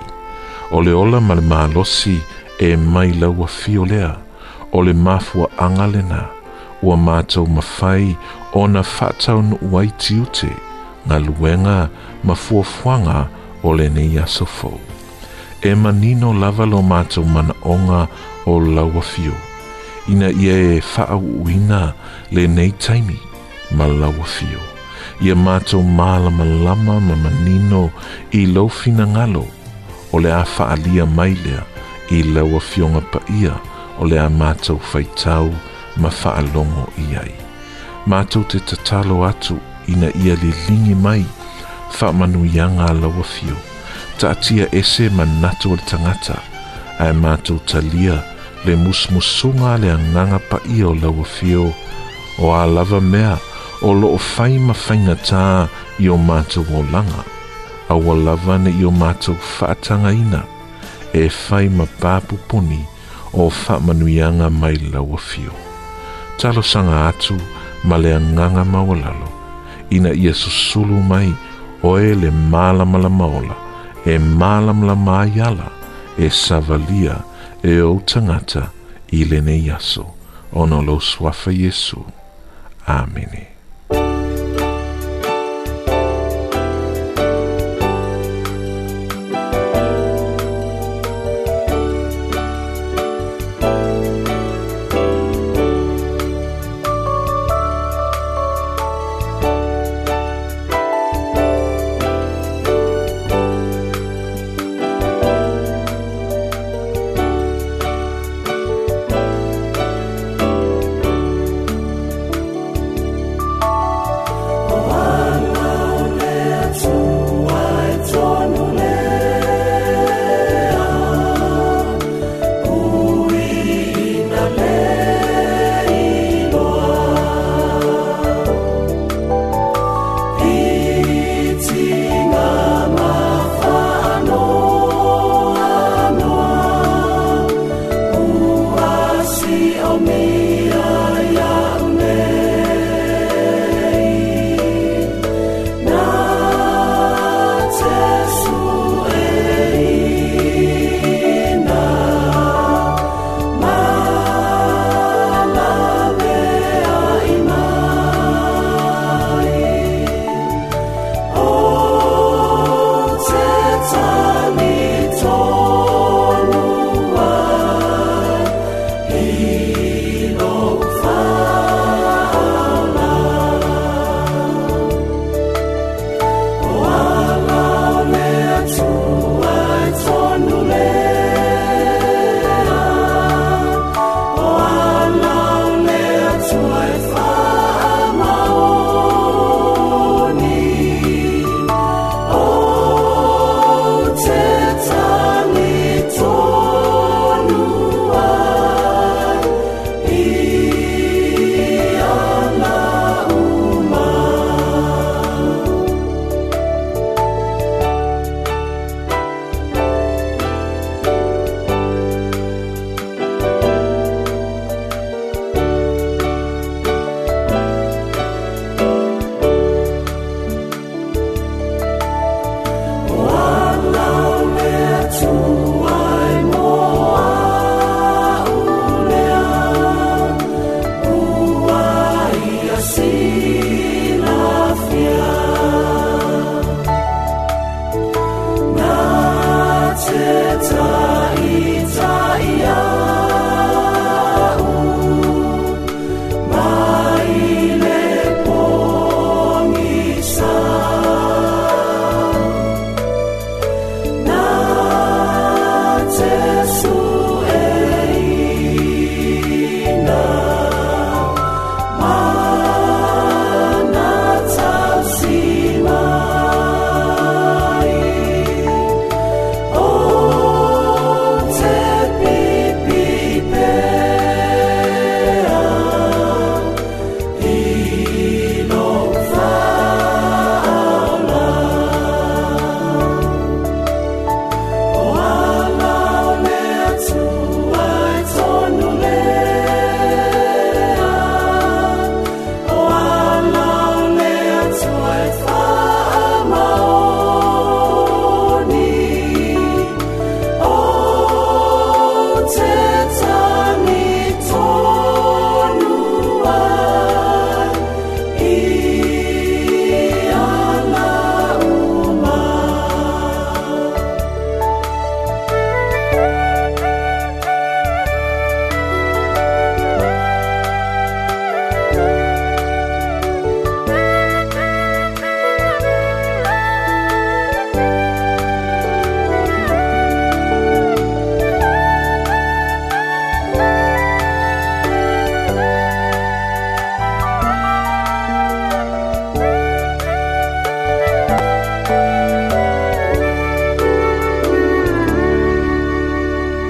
Ole 0.72 0.88
le 0.90 0.94
ola 0.98 1.20
mal 1.20 1.42
mālosi 1.46 2.18
e 2.58 2.74
mai 2.76 3.12
lau 3.20 3.44
a 3.44 3.46
fio 3.46 3.84
lea, 3.84 4.14
o 4.72 4.82
le 4.82 4.92
mafua 4.92 5.46
angalena, 5.58 6.24
ua 6.82 6.96
mātou 6.96 7.46
mawhai 7.46 8.16
o 8.52 8.66
na 8.66 8.82
whatau 8.82 9.42
nu 9.42 9.56
uai 9.62 9.92
tiutei 9.98 10.65
nga 11.06 11.18
luenga 11.22 11.88
ma 12.26 12.34
fuafuanga 12.34 13.28
o 13.62 13.70
le 13.78 13.86
nei 13.88 14.18
asofo. 14.18 14.74
E 15.62 15.74
manino 15.74 16.28
lava 16.40 16.64
lo 16.72 16.80
mātou 16.92 17.24
mana 17.34 17.54
onga 17.72 18.00
o 18.46 18.52
laua 18.76 19.02
fio. 19.02 19.34
Ina 20.10 20.30
ia 20.30 20.54
e 20.76 20.80
whaau 20.90 21.20
uina 21.44 21.94
le 22.34 22.46
nei 22.46 22.72
taimi 22.84 23.18
ma 23.76 23.86
laua 23.86 24.26
fio. 24.36 24.60
Ia 25.24 25.34
mātou 25.46 25.80
māla 25.98 26.30
ma 26.38 26.44
ma 26.86 27.00
manino 27.24 27.82
i 28.38 28.42
laufina 28.54 29.06
ngalo 29.14 29.44
o 30.12 30.16
le 30.22 30.30
a 30.40 30.44
whaalia 30.54 31.06
mailea 31.18 31.62
i 32.16 32.20
laua 32.34 32.60
fionga 32.70 33.00
pa 33.12 33.20
ia 33.40 33.54
o 33.98 34.04
le 34.10 34.18
a 34.20 34.28
mātou 34.40 34.78
whaitau 34.92 35.48
ma 35.96 36.10
whaalongo 36.20 36.84
iai. 37.08 37.32
Mātou 38.06 38.44
te 38.46 38.58
tatalo 38.68 39.24
atu 39.24 39.56
ina 39.92 40.06
ia 40.14 40.34
liligi 40.42 40.94
mai 41.04 41.22
fa'amanuiaga 41.96 42.82
a 42.90 42.92
lau 43.02 43.14
afio 43.26 43.56
ta'atia 44.20 44.64
ese 44.78 45.04
manatu 45.18 45.66
o 45.72 45.76
le 45.76 45.84
tagata 45.90 46.36
ae 47.04 47.12
matou 47.24 47.58
talia 47.70 48.16
le 48.64 48.72
musumusuga 48.84 49.66
a 49.74 49.78
le 49.82 49.88
agaga 49.96 50.38
pa'ia 50.50 50.84
o 50.88 50.94
laua 51.02 51.24
fio 51.36 51.64
o 52.38 52.50
a 52.62 52.66
lava 52.74 53.00
mea 53.12 53.34
o 53.86 53.92
lo'o 54.00 54.18
fai 54.32 54.52
ma 54.66 54.74
faigatā 54.84 55.42
i 56.04 56.08
o 56.08 56.16
matou 56.28 56.64
olaga 56.78 57.20
aua 57.92 58.14
lava 58.26 58.54
ne 58.64 58.70
i 58.80 58.84
o 58.84 58.90
matou 59.02 59.36
fa'atagaina 59.58 60.40
e 61.12 61.22
fai 61.44 61.66
ma 61.76 61.86
pāpupuni 62.02 62.80
o 63.32 63.44
fa'amanuiaga 63.62 64.50
mai 64.60 64.74
l 64.74 64.90
lauafio 64.92 65.54
ina 69.90 70.10
ia 70.12 70.34
susulu 70.34 70.94
mai 71.02 71.32
oe 71.82 72.14
le 72.14 72.30
malamalama 72.30 73.26
ola 73.26 73.54
e 74.06 74.18
malamalama 74.18 75.18
ai 75.22 75.40
ala 75.40 75.68
e 76.18 76.30
savalia 76.30 77.16
e 77.62 77.80
ou 77.88 77.98
tagata 78.12 78.70
i 79.12 79.24
lenei 79.24 79.70
aso 79.78 80.04
ona 80.52 80.80
lou 80.86 81.00
suafa 81.00 81.50
iesu 81.52 82.00
amene 82.98 83.55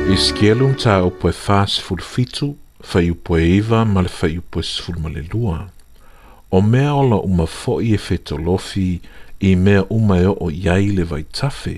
Iskelum 0.06 0.76
ta 0.78 1.00
o 1.02 1.08
poe 1.10 1.32
fas 1.34 1.78
ful 1.82 1.98
fitu, 1.98 2.46
fai 2.80 3.08
upo 3.10 3.34
e 3.42 3.46
iva 3.56 3.80
mal 3.84 4.06
fai 4.06 4.36
upo 4.38 4.62
sful 4.62 4.94
malelua. 5.02 5.66
O 6.48 6.60
mea 6.62 6.92
ola 6.94 7.18
uma 7.26 7.46
fo 7.48 7.80
i 7.82 7.90
e 7.90 7.98
fetolofi 7.98 9.00
i 9.40 9.56
mea 9.56 9.82
uma 9.90 10.20
e 10.22 10.26
o 10.30 10.46
iai 10.50 10.92
le 10.96 11.02
vai 11.02 11.24
tafe, 11.24 11.74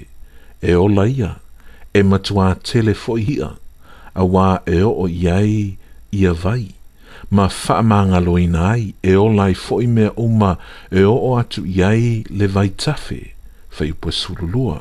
e 0.60 0.74
ola 0.74 1.06
ia, 1.08 1.30
e 1.94 2.02
matua 2.02 2.50
tele 2.60 2.92
fo 2.92 3.16
i 3.16 3.24
hia, 3.30 3.48
a 4.14 4.28
wā 4.34 4.58
e 4.68 4.82
o 4.84 4.92
o 4.92 5.08
iai 5.08 5.78
i 6.12 6.26
a 6.28 6.34
vai. 6.36 6.68
Ma 7.30 7.48
wha 7.48 7.80
maanga 7.82 8.20
loina 8.20 8.68
ai, 8.74 8.92
e 9.02 9.16
ola 9.16 9.48
i 9.48 9.54
fo 9.56 9.80
i 9.80 9.86
mea 9.86 10.12
uma 10.20 10.58
e 10.92 11.00
o 11.00 11.16
o 11.16 11.34
atu 11.40 11.64
iai 11.64 12.24
le 12.28 12.46
vai 12.46 12.68
tafe, 12.68 13.32
fai 13.70 13.88
upo 13.96 14.12
sululua. 14.12 14.52
lua 14.52 14.80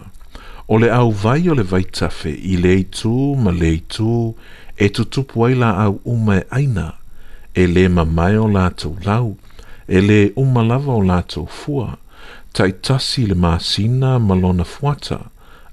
o 0.67 0.77
le 0.83 0.89
au 0.91 1.11
vai 1.11 1.47
o 1.49 1.53
le 1.55 1.63
vai 1.63 1.83
tafe 1.97 2.29
i 2.51 2.57
le 2.59 2.73
itu 2.81 3.09
ma 3.39 3.51
le 3.55 3.69
itu 3.79 4.35
e 4.77 4.87
tutupu 4.95 5.45
ai 5.45 5.53
la 5.55 5.69
au 5.85 5.93
uma 6.13 6.35
e 6.37 6.43
aina 6.57 6.87
e 7.55 7.63
le 7.67 7.87
mamai 7.87 8.33
o 8.37 8.47
la 8.55 8.65
tau 8.69 8.97
lau 9.05 9.37
e 9.87 10.01
le 10.01 10.19
uma 10.35 10.63
lava 10.67 10.91
o 10.93 11.01
la 11.01 11.21
tau 11.23 11.45
fua 11.59 11.95
tai 12.51 12.71
tasi 12.85 13.23
le 13.29 13.35
maasina 13.43 14.11
ma 14.19 14.35
lona 14.35 14.63
fuata 14.67 15.19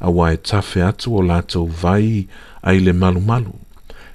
a 0.00 0.10
wae 0.14 0.36
tafe 0.36 0.82
atu 0.88 1.16
o 1.18 1.22
la 1.26 1.40
tau 1.42 1.66
vai 1.82 2.26
ai 2.62 2.78
le 2.78 2.92
malu 2.92 3.20
malu 3.30 3.54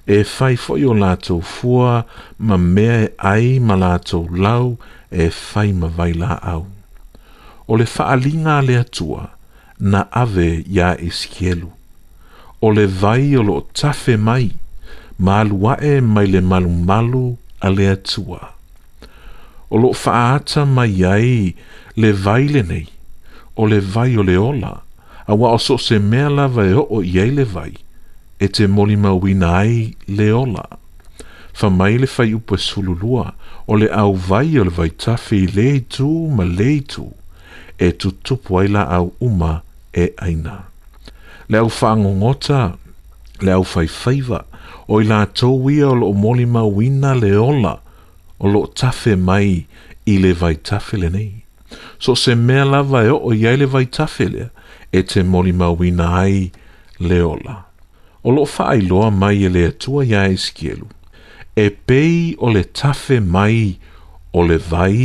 e 0.07 0.23
fai 0.23 0.55
foi 0.57 0.85
o 0.85 0.93
lātou 1.01 1.41
fua 1.41 2.05
ma 2.39 2.57
mea 2.57 3.01
e 3.05 3.09
ai 3.17 3.59
ma 3.59 3.75
lātou 3.75 4.25
lau 4.43 4.77
e 5.11 5.27
fai 5.29 5.71
ma 5.73 5.87
vai 5.87 6.13
la 6.13 6.33
au. 6.53 6.65
O 7.67 7.77
le 7.77 7.85
faalinga 7.85 8.55
le 8.65 8.75
atua, 8.79 9.29
na 9.79 10.05
ave 10.11 10.63
ia 10.73 11.01
esikielu. 11.01 11.67
O 12.61 12.71
le 12.71 12.85
vai 12.85 13.35
o 13.37 13.43
lo 13.43 13.67
tafe 13.73 14.17
mai, 14.17 14.51
ma 15.19 15.39
e 15.81 16.01
mai 16.01 16.27
le 16.27 16.41
malu 16.41 16.69
malu 16.69 17.37
a 17.61 17.69
le 17.69 17.87
atua. 17.89 18.51
O 19.71 19.77
lo 19.77 19.93
faata 19.93 20.65
mai 20.65 21.03
ai 21.05 21.55
le 21.95 22.11
vai 22.11 22.47
le 22.47 22.61
nei, 22.63 22.87
o 23.55 23.65
le 23.65 23.79
vai 23.79 24.17
o 24.17 24.23
le 24.23 24.37
ola, 24.37 24.81
a 25.27 25.33
wa 25.35 25.53
oso 25.53 25.77
se 25.77 25.99
mea 25.99 26.29
lava 26.29 26.65
e 26.65 26.73
o 26.73 27.01
iei 27.03 27.31
le 27.31 27.43
vai, 27.45 27.73
e 28.39 28.47
te 28.47 28.67
moli 28.67 28.95
mawina 28.95 29.53
ai 29.61 29.95
le 30.07 30.31
ola. 30.31 30.65
Fa 31.53 31.69
mai 31.69 31.97
le 31.97 32.07
fai 32.07 32.33
upo 32.33 32.57
sululua, 32.57 33.33
o 33.67 33.75
le 33.75 33.87
au 33.91 34.15
vai 34.15 34.57
o 34.59 34.63
le 34.63 34.69
vai 34.71 34.89
tafe 34.89 35.35
i 35.35 35.47
le 35.47 35.79
tu 35.87 36.09
ma 36.35 36.43
le 36.43 36.79
tu, 36.81 37.05
e 37.79 37.91
tu 37.99 38.09
tupu 38.23 38.57
ai 38.59 38.67
la 38.67 38.83
au 38.83 39.13
uma 39.19 39.53
le 39.63 39.67
e 39.99 40.09
aina. 40.17 40.55
Le 41.49 41.57
au 41.59 41.69
whangongota, 41.81 42.73
le 43.41 43.51
au 43.57 43.65
whaifaiva, 43.75 44.41
o 44.91 45.01
i 45.01 45.07
la 45.11 45.25
tauia 45.41 45.87
o 45.91 45.95
lo 46.01 46.11
moli 46.13 46.45
mawina 46.45 47.11
le 47.21 47.31
ola, 47.49 47.75
o 48.39 48.47
lo 48.53 48.61
tafe 48.81 49.15
mai 49.29 49.49
i 50.13 50.15
le 50.23 50.31
vai 50.41 50.55
tafele 50.69 51.09
nei. 51.15 51.31
So 52.03 52.15
se 52.23 52.35
mea 52.47 52.65
lava 52.73 53.01
e 53.07 53.13
o 53.15 53.17
o 53.31 53.33
iai 53.41 53.55
le 53.61 53.67
vai 53.73 53.85
tafele, 53.97 54.45
e 54.91 54.99
te 55.11 55.19
moli 55.33 55.53
mawina 55.61 56.07
ai 56.23 56.39
le 57.07 57.19
ola. 57.33 57.57
O 58.27 58.35
lo 58.37 58.43
whaai 58.53 58.79
loa 58.91 59.09
mai 59.23 59.37
e 59.47 59.49
le 59.55 59.63
atua 59.71 60.01
ia 60.11 60.23
e 60.35 60.37
skielu, 60.45 60.87
e 61.65 61.69
pei 61.87 62.35
o 62.43 62.47
le 62.55 62.63
tafe 62.79 63.17
mai 63.35 63.59
o 64.37 64.41
le 64.49 64.57
vai, 64.71 65.01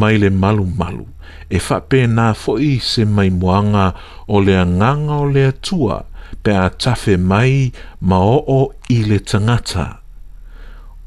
mai 0.00 0.16
le 0.22 0.30
malu 0.42 0.66
malu 0.80 1.06
e 1.48 1.58
fa 1.62 1.78
pe 1.90 2.00
na 2.06 2.34
se 2.82 3.04
mai 3.04 3.30
moanga 3.30 3.86
o 4.28 4.40
le 4.46 4.56
nganga 4.64 5.14
o 5.24 5.26
le 5.30 5.46
tua 5.62 6.04
pe 6.42 6.52
a 6.56 6.68
tafe 6.82 7.16
mai 7.30 7.72
ma 8.00 8.18
o 8.34 8.38
o 8.58 8.60
i 8.88 9.00
le 9.08 9.18
tangata. 9.18 9.86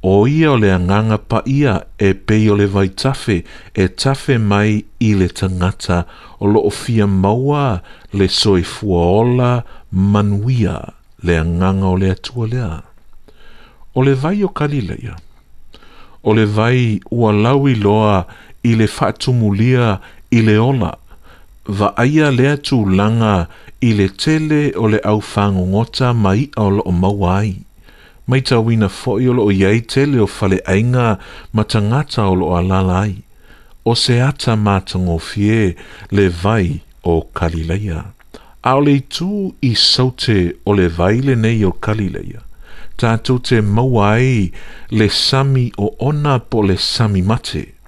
O 0.03 0.25
ia 0.27 0.51
o 0.51 0.57
le 0.57 0.69
nganga 0.87 1.17
pa 1.29 1.39
ia 1.45 1.75
e 1.97 2.09
pe 2.25 2.37
o 2.51 2.55
le 2.55 2.65
vai 2.65 2.89
tafe 3.01 3.43
e 3.75 3.85
tafe 4.01 4.35
mai 4.49 4.71
i 4.99 5.09
le 5.19 5.27
tangata 5.27 5.97
o 6.41 6.45
lo 6.53 6.59
o 6.69 6.71
fia 6.81 7.07
maua 7.07 7.81
le 8.17 8.27
soi 8.27 8.63
fuaola 8.63 9.51
manuia 9.91 10.77
le 11.25 11.35
nganga 11.45 11.87
o 11.87 11.95
le 12.01 12.11
tua 12.23 12.47
lea. 12.53 12.77
O 13.95 13.99
le 14.05 14.13
vai 14.13 14.41
o 14.43 14.49
kalileia. 14.49 15.15
O 16.23 16.33
le 16.37 16.45
vai 16.45 16.99
ua 17.11 17.31
lawi 17.33 17.73
loa 17.75 18.25
i 18.63 18.73
le 18.75 18.85
whaatumulia 18.99 19.97
i 20.31 20.41
le 20.45 20.57
ona, 20.59 20.91
va 21.67 21.89
aia 22.03 22.29
lea 22.35 22.55
tū 22.69 22.77
langa 22.97 23.47
i 23.81 23.91
le 23.97 24.07
tele 24.23 24.61
o 24.77 24.87
le 24.93 24.99
au 25.11 25.21
whangongota 25.27 26.13
mai 26.13 26.47
o 26.57 26.69
lo 26.75 26.83
o 26.91 26.93
mawai. 27.01 27.55
Mai 28.27 28.41
tau 28.47 28.71
ina 28.71 28.87
fōi 28.87 29.29
o 29.31 29.35
lo 29.37 29.45
o 29.49 29.51
iei 29.51 29.81
tele 29.81 30.19
o 30.25 30.27
fale 30.27 30.61
ainga 30.73 31.17
ma 31.53 31.63
tangata 31.63 32.27
o 32.29 32.35
lo 32.35 32.51
o 32.53 32.57
alalai. 32.59 33.15
O 33.85 33.95
se 33.97 34.21
ata 34.21 34.53
mātango 34.55 35.17
fie 35.19 35.75
le 36.11 36.27
vai 36.29 36.79
o 37.03 37.21
Kalileia. 37.35 38.03
A 38.63 38.75
o 38.77 38.81
le 38.85 38.99
tū 39.09 39.53
i 39.65 39.73
saute 39.73 40.53
o 40.65 40.73
le 40.77 40.85
vai 40.97 41.17
le 41.19 41.35
nei 41.35 41.63
o 41.65 41.71
Kalileia. 41.71 42.43
Tātou 43.01 43.41
te 43.41 43.57
mawai 43.61 44.51
le 44.93 45.07
sami 45.09 45.71
o 45.81 45.89
ona 45.99 46.37
po 46.39 46.61
le 46.61 46.77
sami 46.77 47.21
mate. 47.25 47.59
Mate 47.65 47.80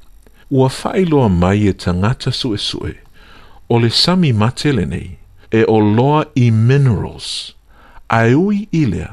ua 0.54 0.70
whaeloa 0.84 1.30
mai 1.30 1.68
e 1.70 1.74
tangata 1.74 2.32
sue 2.32 2.58
sue, 2.58 2.92
o 3.70 3.80
le 3.80 3.90
sami 3.90 4.32
matele 4.42 4.86
nei, 4.94 5.10
e 5.52 5.62
o 5.68 5.78
loa 5.98 6.26
i 6.44 6.52
minerals, 6.52 7.28
a 8.10 8.20
ui 8.44 8.68
ilea, 8.82 9.12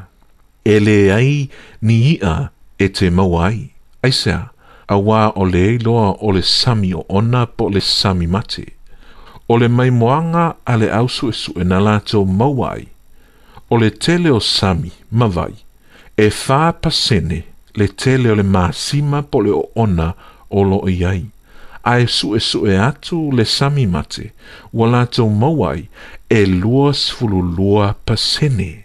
e 0.64 0.74
le 0.86 0.97
ai 1.18 1.49
ni 1.86 1.95
ia 2.12 2.34
e 2.82 2.86
te 2.97 3.07
mauai. 3.18 3.59
Aisea, 4.05 4.43
a 4.86 4.97
wā 5.07 5.20
o 5.41 5.45
le 5.53 5.64
loa 5.84 6.11
o 6.20 6.28
le 6.36 6.43
sami 6.45 6.93
o 6.95 7.03
ona 7.18 7.43
po 7.57 7.64
le 7.74 7.80
sami 7.80 8.26
mate. 8.34 8.66
O 9.51 9.55
le 9.61 9.68
mai 9.68 9.91
moanga 10.01 10.45
a 10.70 10.76
le 10.80 10.88
au 11.01 11.09
sue 11.09 11.32
sue 11.43 11.64
na 11.70 11.78
lātou 11.86 12.24
mauai, 12.41 12.82
o 13.70 13.74
le 13.82 13.88
tele 14.05 14.30
o 14.36 14.41
sami 14.41 14.93
mavai, 15.20 15.55
e 16.24 16.28
whā 16.41 16.61
pasene 16.82 17.41
le 17.76 17.88
tele 18.03 18.28
o 18.32 18.36
le 18.41 18.45
māsima 18.55 19.22
po 19.30 19.41
le 19.45 19.53
o 19.61 19.64
ona 19.86 20.11
o 20.14 20.30
olo 20.51 20.81
i 20.91 21.05
ai. 21.05 21.25
Ae 21.85 22.07
su 22.09 22.35
e 22.37 22.41
su 22.45 22.67
e 22.69 22.77
atu 22.79 23.19
le 23.33 23.45
sami 23.49 23.87
mate, 23.87 24.31
wala 24.73 25.07
tau 25.07 25.31
mawai 25.31 25.87
e 26.31 26.41
lua 26.47 26.93
sfulu 26.95 27.41
lua 27.43 27.95
pasene. 28.07 28.85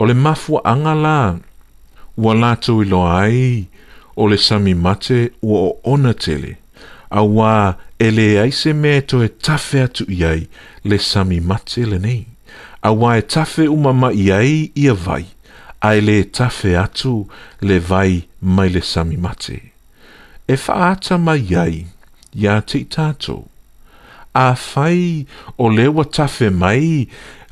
O 0.00 0.06
le 0.06 0.14
mafu 0.14 0.58
anga 0.64 0.94
la, 0.94 1.36
wala 2.16 2.56
tau 2.56 2.82
ilo 2.82 3.04
ai, 3.06 3.66
o 4.16 4.26
le 4.26 4.36
sami 4.38 4.74
mate 4.74 5.30
ua 5.42 5.60
o 5.60 5.70
ona 5.92 6.14
tele, 6.14 6.56
a 7.10 7.22
wā 7.22 7.74
e 7.98 8.10
le 8.10 8.26
aise 8.42 8.72
me 8.74 8.94
to 9.00 9.20
e 9.22 9.28
tafe 9.28 9.82
atu 9.86 10.04
i 10.10 10.24
ai 10.26 10.40
le 10.84 10.98
sami 10.98 11.38
mate 11.40 11.84
le 11.86 11.98
nei. 12.02 12.24
A 12.82 12.90
wā 12.90 13.14
e 13.20 13.22
tafe 13.22 13.68
umama 13.70 14.10
i 14.12 14.32
ai 14.34 14.56
i 14.82 14.88
a 14.90 14.94
vai, 14.98 15.22
a 15.80 15.94
e 15.96 16.00
le 16.02 16.18
tafe 16.24 16.74
atu 16.78 17.14
le 17.62 17.78
vai 17.78 18.24
mai 18.42 18.68
le 18.74 18.82
sami 18.82 19.16
mate 19.16 19.62
e 20.48 20.56
whaata 20.66 21.16
mai 21.18 21.54
ai 21.56 21.80
i 22.34 22.46
a 22.50 22.58
tātou. 22.62 23.44
A 24.34 24.54
whai 24.58 25.26
o 25.58 25.68
lewa 25.70 26.04
tawhi 26.04 26.50
mai 26.50 27.06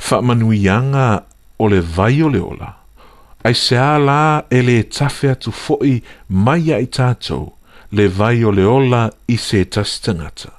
whamanuianga 0.09 1.07
o 1.59 1.67
le 1.71 1.81
vai 1.81 2.23
o 2.23 2.29
le 2.29 2.41
ola. 2.41 2.73
Ai 3.45 3.55
se 3.55 3.77
a 3.79 3.97
la 3.99 4.43
e 4.51 4.63
le 4.67 4.81
tawhi 4.83 5.31
atu 5.31 5.51
fo'i 5.55 5.95
mai 6.29 6.73
ai 6.75 6.87
tātou 6.87 7.53
le 7.93 8.09
vai 8.09 8.45
o 8.45 8.51
le 8.51 8.65
ola 8.67 9.05
i 9.29 9.37
se 9.39 9.65
tastangata. 9.65 10.51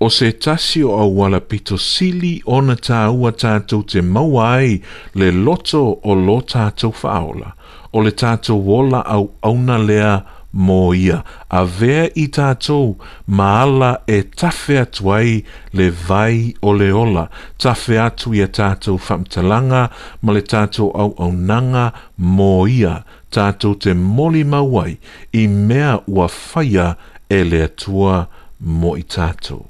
O 0.00 0.08
se 0.08 0.30
tasi 0.40 0.80
o 0.86 0.94
au 0.96 1.10
wala 1.18 1.40
pito 1.44 1.76
sili 1.76 2.38
ona 2.46 2.72
tā 2.88 3.02
ua 3.12 3.32
tātou 3.36 3.84
te 3.84 4.00
mauai 4.00 4.78
le 5.18 5.28
loto 5.44 5.82
o 6.04 6.14
lo 6.14 6.40
tātou 6.40 6.94
whaola 7.02 7.52
o 7.92 8.00
le 8.06 8.14
tātou 8.16 8.62
wola 8.70 9.02
au 9.12 9.26
auna 9.44 9.76
lea 9.82 10.14
mō 10.54 10.92
ia. 10.96 11.20
A 11.50 11.62
vea 11.64 12.06
i 12.18 12.24
tātou, 12.32 12.96
maala 13.26 13.92
e 14.10 14.20
tawhi 14.36 14.78
atu 14.82 15.12
ai 15.14 15.36
le 15.76 15.88
vai 15.90 16.54
o 16.62 16.72
le 16.76 16.90
ola. 16.94 17.28
Tawhi 17.60 17.98
atu 18.02 18.34
i 18.36 18.42
a 18.44 18.48
tātou 18.48 18.98
whamtalanga, 19.00 19.86
ma 20.22 20.32
le 20.34 20.42
tātou 20.42 20.90
au 20.92 21.14
au 21.18 21.32
nanga 21.32 21.90
mō 22.20 22.52
ia. 22.70 22.98
Tātou 23.30 23.78
te 23.78 23.94
moli 23.96 24.42
mauai 24.42 24.98
i 25.38 25.46
mea 25.46 25.98
ua 26.06 26.26
whaia 26.28 26.88
e 27.30 27.42
le 27.46 27.62
atua 27.68 28.24
mō 28.64 28.98
i 28.98 29.04
tātou. 29.06 29.66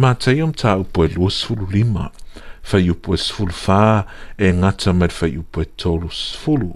Mā 0.00 0.14
te 0.20 0.32
iom 0.38 0.52
tāu 0.56 0.84
poe 0.96 1.08
luasulu 1.12 1.66
lima, 1.74 2.06
whaiupo 2.70 3.16
e 3.16 3.20
sfulu 3.20 3.52
whā 3.64 3.80
e 4.38 4.52
ngata 4.60 4.94
mai 4.96 5.10
whaiupo 5.12 5.64
e 5.64 5.68
tōlu 5.80 6.08
sfulu 6.14 6.70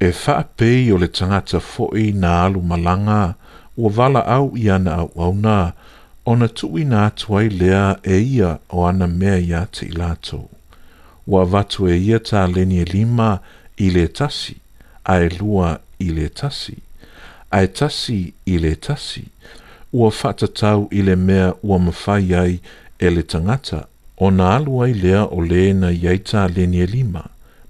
e 0.00 0.08
faa 0.12 0.44
i 0.60 0.90
o 0.92 0.98
le 0.98 1.06
tangata 1.08 1.60
foi 1.60 2.12
na 2.12 2.44
alu 2.44 2.62
malanga 2.62 3.34
ua 3.76 3.90
vala 3.90 4.20
au 4.26 4.52
i 4.56 4.68
ana 4.70 4.92
au 4.94 5.10
au 5.16 5.34
na 5.34 5.72
o 6.26 6.36
na 6.36 6.48
tui 6.48 6.84
na 6.84 7.06
atuai 7.06 7.48
lea 7.48 7.96
e 8.02 8.18
ia 8.36 8.58
o 8.70 8.84
ana 8.86 9.06
mea 9.06 9.38
ia 9.38 9.66
te 9.70 9.86
ilato. 9.86 10.48
Ua 11.26 11.44
vatu 11.44 11.88
e 11.88 11.96
ia 11.96 12.18
ta 12.20 12.46
lenie 12.46 12.84
lima 12.84 13.38
i 13.76 13.90
le 13.90 14.08
tasi, 14.08 14.56
a 15.04 15.14
e 15.20 15.28
lua 15.38 15.78
i 15.98 16.08
le 16.16 16.28
tasi, 16.28 16.76
a 17.50 17.62
e 17.62 17.66
tasi 17.66 18.34
i 18.52 18.58
le 18.58 18.74
tasi, 18.76 19.24
ua 19.92 20.10
fata 20.10 20.46
tau 20.48 20.88
i 20.92 21.00
le 21.02 21.16
mea 21.16 21.54
ua 21.62 21.78
mawhai 21.78 22.34
ai 22.42 22.60
e 22.98 23.06
le 23.10 23.22
tangata 23.22 23.86
o 24.18 24.30
na 24.30 24.56
alu 24.56 24.82
ai 24.84 24.92
lea 24.94 25.24
o 25.24 25.40
le 25.40 25.72
na 25.72 25.90
iaita 25.92 26.48
lenie 26.54 26.86
lima 26.86 27.22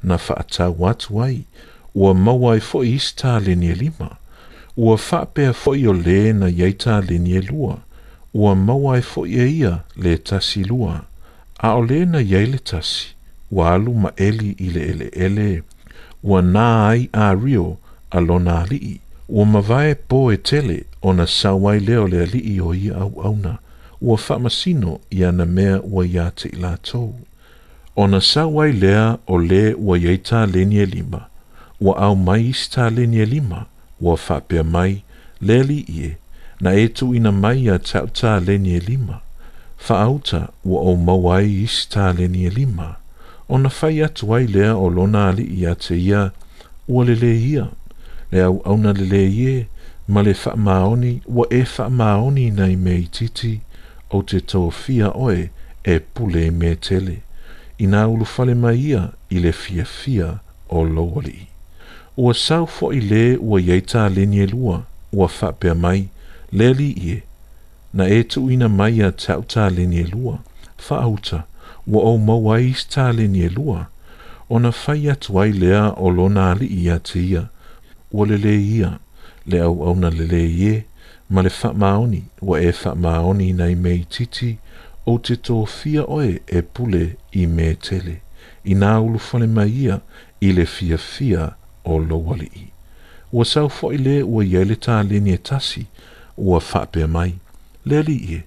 na 0.02 0.18
fata 0.18 0.44
tau 0.56 0.86
atuai 0.90 1.34
ia 1.36 1.65
ua 2.00 2.14
maua 2.14 2.56
e 2.56 2.60
foʻi 2.70 2.88
isi 2.96 3.12
talini 3.16 3.66
e 3.72 3.74
lima 3.74 4.10
ua 4.84 4.96
faapea 5.06 5.52
foʻi 5.62 5.82
o 5.90 5.92
lē 6.04 6.18
na 6.38 6.46
iai 6.58 6.72
talini 6.84 7.30
e 7.40 7.40
lua 7.48 7.74
ua 8.34 8.52
maua 8.54 8.98
e 9.00 9.04
foʻi 9.12 9.34
e 9.44 9.46
ia 9.60 9.72
le 10.02 10.12
tasi 10.28 10.60
lua 10.70 10.94
a 11.58 11.68
o 11.80 11.86
lē 11.88 12.00
na 12.12 12.20
iai 12.30 12.46
le 12.52 12.58
tasi 12.70 13.06
ua 13.50 13.72
alu 13.74 13.92
ma 14.02 14.10
eli 14.28 14.50
i 14.66 14.68
le 14.74 14.82
eleele 14.90 15.62
ua 16.22 16.40
nā 16.42 16.64
ai 16.90 17.02
ario 17.28 17.66
a 18.10 18.20
lona 18.20 18.54
alii 18.64 18.98
ua 19.28 19.44
mavae 19.54 19.94
pō 20.10 20.20
e 20.34 20.36
tele 20.50 20.78
ona 21.02 21.26
sauai 21.26 21.80
lea 21.80 22.02
o 22.04 22.08
le 22.12 22.20
alii 22.26 22.60
o 22.60 22.74
ia 22.74 22.98
auauna 23.06 23.54
ua 24.02 24.18
faamasino 24.26 24.98
ia 25.10 25.32
na 25.32 25.46
mea 25.56 25.80
ua 25.92 26.04
iā 26.14 26.28
te 26.38 26.52
i 26.52 26.60
latou 26.64 27.08
ona 27.96 28.20
sauai 28.20 28.72
lea 28.72 29.16
o 29.26 29.40
lē 29.50 29.62
ua 29.88 29.96
iai 29.98 30.18
talini 30.18 30.76
e 30.84 30.86
lima 30.96 31.22
ua 31.80 31.96
au 31.98 32.14
mai 32.16 32.44
isi 32.48 32.70
tālenia 32.70 33.24
lima 33.26 33.64
ua 34.00 34.14
whapea 34.28 34.62
mai 34.64 34.92
le 35.40 35.62
li 35.62 35.78
ie 35.96 36.16
na 36.60 36.70
etu 36.72 37.14
ina 37.14 37.32
mai 37.32 37.68
a 37.68 37.78
tau 37.78 38.06
tālenia 38.20 38.76
e 38.76 38.80
lima 38.90 39.16
whaauta 39.88 40.40
ua 40.64 40.78
au 40.80 40.96
mauai 40.96 41.46
isi 41.64 41.88
tālenia 41.90 42.50
lima 42.58 42.88
o 43.48 43.58
na 43.58 43.68
whai 43.82 44.00
atu 44.06 44.34
ai 44.34 44.46
lea 44.46 44.76
o 44.76 44.88
lona 44.90 45.28
ali 45.28 45.44
i 45.60 45.66
a 45.66 45.74
te 45.74 45.94
ia 46.00 46.30
ua 46.88 47.04
lele 47.04 47.32
ia 47.50 47.64
le 48.32 48.42
au 48.42 48.56
au 48.68 48.76
na 48.76 48.92
lele 48.92 49.22
ie 49.30 49.66
ma 50.08 50.22
le 50.22 50.34
wha 50.46 50.56
maoni 50.56 51.20
ua 51.26 51.44
e 51.50 51.62
wha 51.78 51.90
maoni 51.90 52.50
nei 52.50 52.76
me 52.76 52.94
i 53.00 53.06
titi 53.16 53.60
o 54.10 54.22
te 54.22 54.40
tau 54.40 54.70
fia 54.70 55.08
oe 55.10 55.50
e 55.84 55.94
pule 56.14 56.50
me 56.50 56.74
tele 56.76 57.16
ina 57.78 58.00
nā 58.04 58.06
ulu 58.14 58.24
fale 58.24 58.54
mai 58.54 58.78
ia 58.90 59.02
i 59.30 59.38
le 59.44 59.52
fia 59.52 59.84
fia 59.84 60.30
o 60.68 60.84
lowali 60.84 61.30
i 61.32 61.46
o 62.16 62.32
sau 62.32 62.66
fo 62.66 62.90
i 62.92 63.00
le 63.00 63.36
ua 63.40 63.60
iei 63.60 63.80
tā 63.84 64.06
lenie 64.14 64.46
lua 64.48 64.78
ua 65.12 65.26
whapea 65.28 65.74
mai 65.76 66.06
le 66.52 66.68
li 66.74 66.88
ie 67.08 67.16
na 67.94 68.06
e 68.18 68.22
tu 68.34 68.40
ina 68.50 68.68
mai 68.72 69.02
a 69.04 69.10
tau 69.26 69.42
tā 69.54 69.66
lenie 69.74 70.04
lua 70.12 70.38
whaauta 70.86 71.42
ua 71.86 72.02
au 72.10 72.18
mawai 72.18 72.62
is 72.70 72.84
tā 72.94 73.10
lenie 73.16 73.48
lua 73.52 73.82
o 74.48 74.58
na 74.58 74.70
whai 74.78 75.10
atu 75.12 75.40
ai 75.40 75.52
lea 75.52 75.82
o 75.92 76.10
lo 76.10 76.28
nā 76.32 76.46
li 76.60 76.66
ia 76.82 76.96
te 77.10 77.20
ia 77.20 77.42
ua 78.12 78.26
lele 78.32 78.54
ia 78.78 78.90
le 79.46 79.60
au 79.66 79.76
au 79.88 79.94
na 80.00 80.10
lele 80.10 80.40
ie 80.50 80.82
ma 81.30 81.42
le 81.42 81.50
wha 81.62 81.72
maoni 81.74 82.22
o 82.42 82.56
e 82.58 82.72
wha 82.84 82.94
maoni 82.94 83.50
nei 83.60 83.74
mei 83.74 84.04
titi 84.16 84.50
o 85.06 85.18
te 85.18 85.34
tō 85.48 85.60
fia 85.76 86.04
oe 86.18 86.32
e 86.48 86.62
pule 86.72 87.04
i 87.42 87.44
me 87.46 87.70
tele 87.88 88.16
i 88.64 88.74
nā 88.74 88.96
ulu 89.04 89.20
whale 89.26 90.00
i 90.40 90.52
le 90.52 90.64
fia 90.64 90.96
fia 90.98 90.98
fia 91.04 91.52
o 91.86 91.98
lo 91.98 92.16
wali 92.20 92.50
i. 92.54 92.62
Ua 93.32 93.44
sau 93.44 93.68
fo 93.68 93.90
i 93.92 93.96
le 93.98 94.20
ua 94.22 94.44
yele 94.44 94.76
ta 94.86 94.96
le 95.08 95.20
ni 95.20 95.32
e 95.38 95.40
tasi 95.48 95.86
ua 96.36 96.58
whape 96.72 97.06
mai. 97.14 97.32
Le 97.84 98.02
li 98.06 98.16
i 98.36 98.42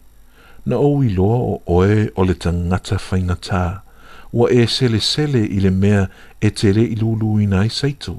Na 0.68 0.76
o 0.78 0.90
i 1.04 1.10
loa 1.18 1.38
o 1.52 1.54
oe 1.78 2.10
o 2.20 2.24
le 2.30 2.34
tangata 2.44 2.96
whainga 3.08 3.38
tā. 3.48 3.64
Ua 4.38 4.46
e 4.60 4.68
sele 4.76 5.00
sele 5.12 5.42
i 5.58 5.60
le 5.66 5.70
mea 5.84 6.02
e 6.46 6.50
te 6.58 6.72
re 6.78 6.84
i 6.84 6.96
lulu 7.02 7.30
i 7.44 7.48
nai 7.54 7.70
saito. 7.80 8.16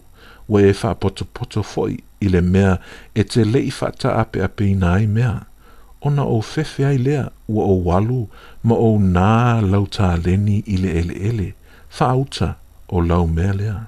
Ua 0.48 0.60
e 0.70 0.72
wha 0.80 0.90
poto 1.02 1.24
poto 1.36 1.62
fo 1.72 1.82
i 2.22 2.28
le 2.32 2.40
mea 2.40 2.72
e 3.18 3.22
te 3.30 3.44
le 3.50 3.60
i 3.68 3.72
whata 3.78 4.10
ape 4.22 4.38
ape 4.46 4.64
i 4.70 4.74
nai 4.84 5.06
mea. 5.06 5.34
Ona 6.06 6.24
o 6.24 6.38
fefe 6.52 6.82
ai 6.90 6.98
lea 7.06 7.24
ua 7.54 7.64
o 7.74 7.76
walu 7.88 8.20
ma 8.66 8.74
o 8.74 8.90
nā 9.16 9.34
lau 9.72 9.84
tā 9.98 10.10
leni 10.24 10.58
i 10.66 10.76
le 10.82 10.90
ele 11.00 11.16
ele. 11.30 11.48
auta 12.00 12.48
o 12.88 12.98
lau 13.10 13.26
mea 13.26 13.52
lea 13.52 13.78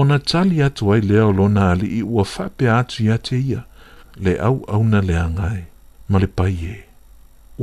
ona 0.00 0.18
tali 0.18 0.62
atu 0.68 0.92
ai 0.94 1.00
lea 1.00 1.24
o 1.30 1.32
lona 1.38 1.68
i 1.98 2.02
ua 2.12 2.24
faape 2.34 2.70
atu 2.80 3.02
iā 3.06 3.16
te 3.28 3.40
ia 3.50 3.62
le 4.26 4.34
auauna 4.48 5.00
leagae 5.10 5.60
ma 6.08 6.18
le 6.22 6.26
paie 6.40 6.76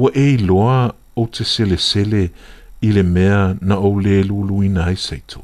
ua 0.01 0.09
e 0.25 0.27
iloa 0.35 0.79
o 1.23 1.25
te 1.37 1.43
selesele 1.55 2.23
i 2.87 2.89
le 2.97 3.03
mea 3.17 3.41
na 3.69 3.75
ou 3.89 3.93
lē 4.07 4.17
luluina 4.29 4.85
ai 4.91 4.97
saito 5.07 5.43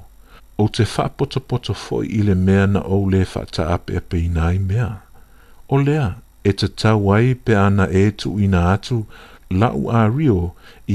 o 0.63 0.67
te 0.79 0.85
faapotopoto 0.95 1.73
foʻi 1.83 2.09
i 2.19 2.21
le 2.27 2.35
mea 2.47 2.65
na 2.73 2.81
ou 2.95 3.05
lē 3.13 3.21
faataapeapeina 3.33 4.47
ai 4.49 4.59
mea 4.71 4.89
o 5.75 5.77
lea 5.87 6.07
e 6.49 6.53
tatau 6.61 7.13
ai 7.15 7.33
pe 7.45 7.55
ana 7.67 7.85
e 8.03 8.07
ina 8.45 8.61
atu 8.73 8.97
laʻu 9.59 9.81
ario 10.03 10.41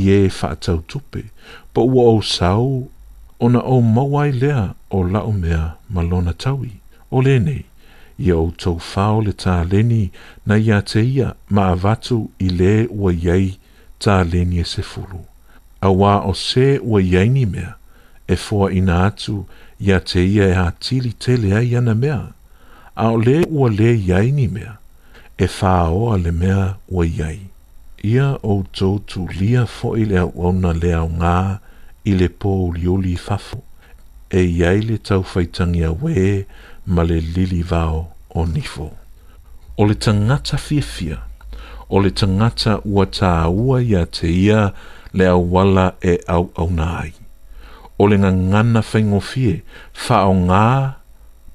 i 0.00 0.02
ē 0.18 0.20
e 0.28 0.36
faatautupe 0.38 1.22
po 1.74 1.80
ua 1.94 2.04
o 2.18 2.20
sau 2.36 2.68
ona 3.40 3.60
o 3.60 3.80
mawai 3.82 4.32
lea 4.32 4.74
o 4.90 5.04
lao 5.04 5.32
mea 5.32 5.74
malona 5.90 6.32
tawi. 6.32 6.70
O 7.10 7.20
lene, 7.22 7.64
ia 8.18 8.36
o 8.36 8.50
tau 8.56 8.80
whao 8.94 9.20
le 9.22 9.30
tā 9.32 9.60
leni 9.72 10.10
na 10.46 10.56
ia 10.56 10.80
te 10.82 11.02
ia 11.04 11.34
ma 11.50 11.68
avatu 11.74 12.18
i 12.38 12.48
le 12.48 12.86
ua 12.90 13.12
iei 13.12 13.58
tā 14.02 14.22
leni 14.32 14.58
e 14.60 14.64
se 14.64 14.82
fulu. 14.82 15.20
A 15.80 15.88
wā 15.88 16.14
o 16.28 16.32
se 16.34 16.76
ua 16.82 17.02
iei 17.02 17.28
ni 17.30 17.44
mea, 17.46 17.74
e 18.28 18.36
fua 18.36 18.72
ina 18.72 19.04
atu 19.06 19.44
ia 19.80 20.00
te 20.00 20.24
ia 20.24 20.48
e 20.48 20.54
hatili 20.54 21.12
te 21.12 21.36
lea 21.36 21.62
iana 21.62 21.94
mea. 21.94 22.22
A 22.96 23.10
o 23.12 23.18
le 23.20 23.44
ua 23.48 23.70
le 23.70 23.92
iei 23.94 24.32
ni 24.32 24.48
mea, 24.48 24.78
e 25.38 25.46
whao 25.60 26.10
a 26.12 26.16
le 26.18 26.30
mea 26.30 26.74
ua 26.88 27.06
iei. 27.06 27.40
Ia 28.02 28.36
o 28.42 28.64
tau 28.72 28.98
tu 29.06 29.28
lia 29.38 29.66
fo 29.66 29.94
i 29.96 30.04
lea 30.04 30.24
uauna 30.26 30.72
lea 30.72 31.02
o 31.02 31.08
ngaa, 31.10 31.58
i 32.06 32.14
le 32.14 32.28
pō 32.42 32.52
uli 32.68 32.86
uli 32.88 33.14
fafo, 33.18 33.58
e 34.30 34.42
iai 34.46 34.80
le 34.86 34.96
tau 35.02 35.24
whaitangi 35.32 35.82
a 35.86 35.90
we 36.00 36.42
ma 36.86 37.02
le 37.06 37.18
lili 37.20 37.62
vao 37.62 38.00
o 38.34 38.46
nifo. 38.46 38.88
O 39.76 39.84
le 39.86 39.94
tangata 40.06 40.56
fifia, 40.58 41.18
o 41.88 42.00
le 42.02 42.10
tangata 42.10 42.78
ua 42.84 43.06
tā 43.10 43.32
ua 43.50 43.80
ia 43.82 44.04
te 44.06 44.26
ia 44.30 44.70
le 45.14 45.26
awala 45.30 45.88
e 46.02 46.16
au 46.34 46.50
au 46.56 46.68
nai. 46.70 47.12
O 47.98 48.06
le 48.10 48.18
ngangana 48.20 48.82
whaingo 48.88 49.20
fie, 49.24 49.62
whao 50.06 50.32
ngā 50.36 50.66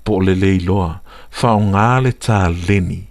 po 0.05 0.19
le 0.25 0.35
leiloa, 0.35 0.91
whao 1.39 1.59
ngā 1.71 1.87
le 2.05 2.11
tā 2.27 2.41
leni, 2.67 3.01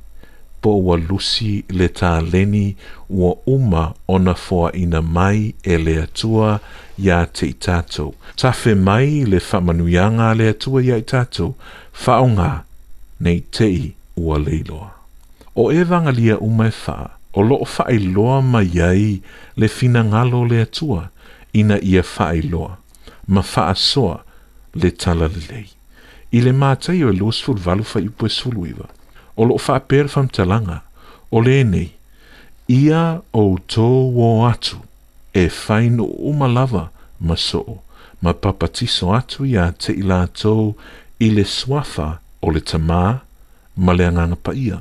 po 0.62 0.74
ua 0.84 0.96
lusi 1.00 1.62
le 1.72 1.86
tā 1.88 2.16
leni 2.32 2.66
ua 3.08 3.32
uma 3.48 3.84
ona 4.08 4.34
fua 4.36 4.72
ina 4.76 5.00
mai 5.00 5.54
e 5.62 5.78
le 5.78 5.94
atua 6.02 6.56
ia 7.02 7.20
te 7.32 7.46
i 7.50 7.54
tātou. 7.66 8.10
Tawhi 8.40 8.74
mai 8.88 9.24
le 9.30 9.38
whamanuianga 9.40 10.30
le 10.38 10.48
atua 10.54 10.82
ia 10.86 10.98
i 11.00 11.04
tātou, 11.14 11.54
whaonga 12.02 12.50
nei 13.24 13.40
tei 13.56 13.92
ua 14.16 14.38
leiloa. 14.42 14.90
O 15.56 15.68
e 15.72 15.82
vangalia 15.86 16.36
umai 16.44 16.72
wha, 16.82 16.98
o 17.36 17.42
loo 17.46 17.64
wha 17.74 17.86
loa 18.16 18.40
mai 18.52 18.76
ai 18.90 19.12
le 19.56 19.68
fina 19.68 20.04
ngalo 20.06 20.44
le 20.50 20.60
atua, 20.66 21.06
ina 21.52 21.80
ia 21.92 22.02
wha 22.14 22.28
loa, 22.52 22.72
ma 23.28 23.42
wha 23.52 23.66
soa 23.74 24.18
le 24.74 24.90
tala 24.90 25.28
le 25.32 25.42
lei. 25.50 25.68
I 26.36 26.40
le 26.44 26.52
mātai 26.54 27.00
o 27.02 27.08
e 27.10 27.16
losful 27.18 27.58
valu 27.58 27.82
wha 27.92 27.98
iupo 28.04 28.28
e 28.28 28.34
sulu 28.34 28.68
iwa, 28.72 28.86
o 29.36 29.48
loo 29.50 29.58
wha 29.64 29.80
pēr 29.92 30.10
talanga, 30.36 30.82
o 31.32 31.40
le 31.42 31.62
nei, 31.64 31.88
ia 32.70 33.20
o 33.34 33.48
tō 33.66 33.88
o 34.24 34.30
atu, 34.46 34.78
e 35.34 35.48
whainu 35.48 36.04
uma 36.04 36.46
lava 36.48 36.90
ma 37.20 37.36
so, 37.36 37.78
ma 38.22 38.34
papatiso 38.34 39.12
atu 39.14 39.46
ia 39.46 39.70
te 39.78 39.92
i 39.94 40.02
lātou 40.02 40.72
i 41.20 41.30
le 41.34 41.44
swafa 41.44 42.16
o 42.42 42.50
le 42.54 42.60
tamā 42.64 43.02
ma 43.76 43.92
le 43.96 44.06
anganga 44.08 44.36
pa 44.40 44.54
ia. 44.56 44.80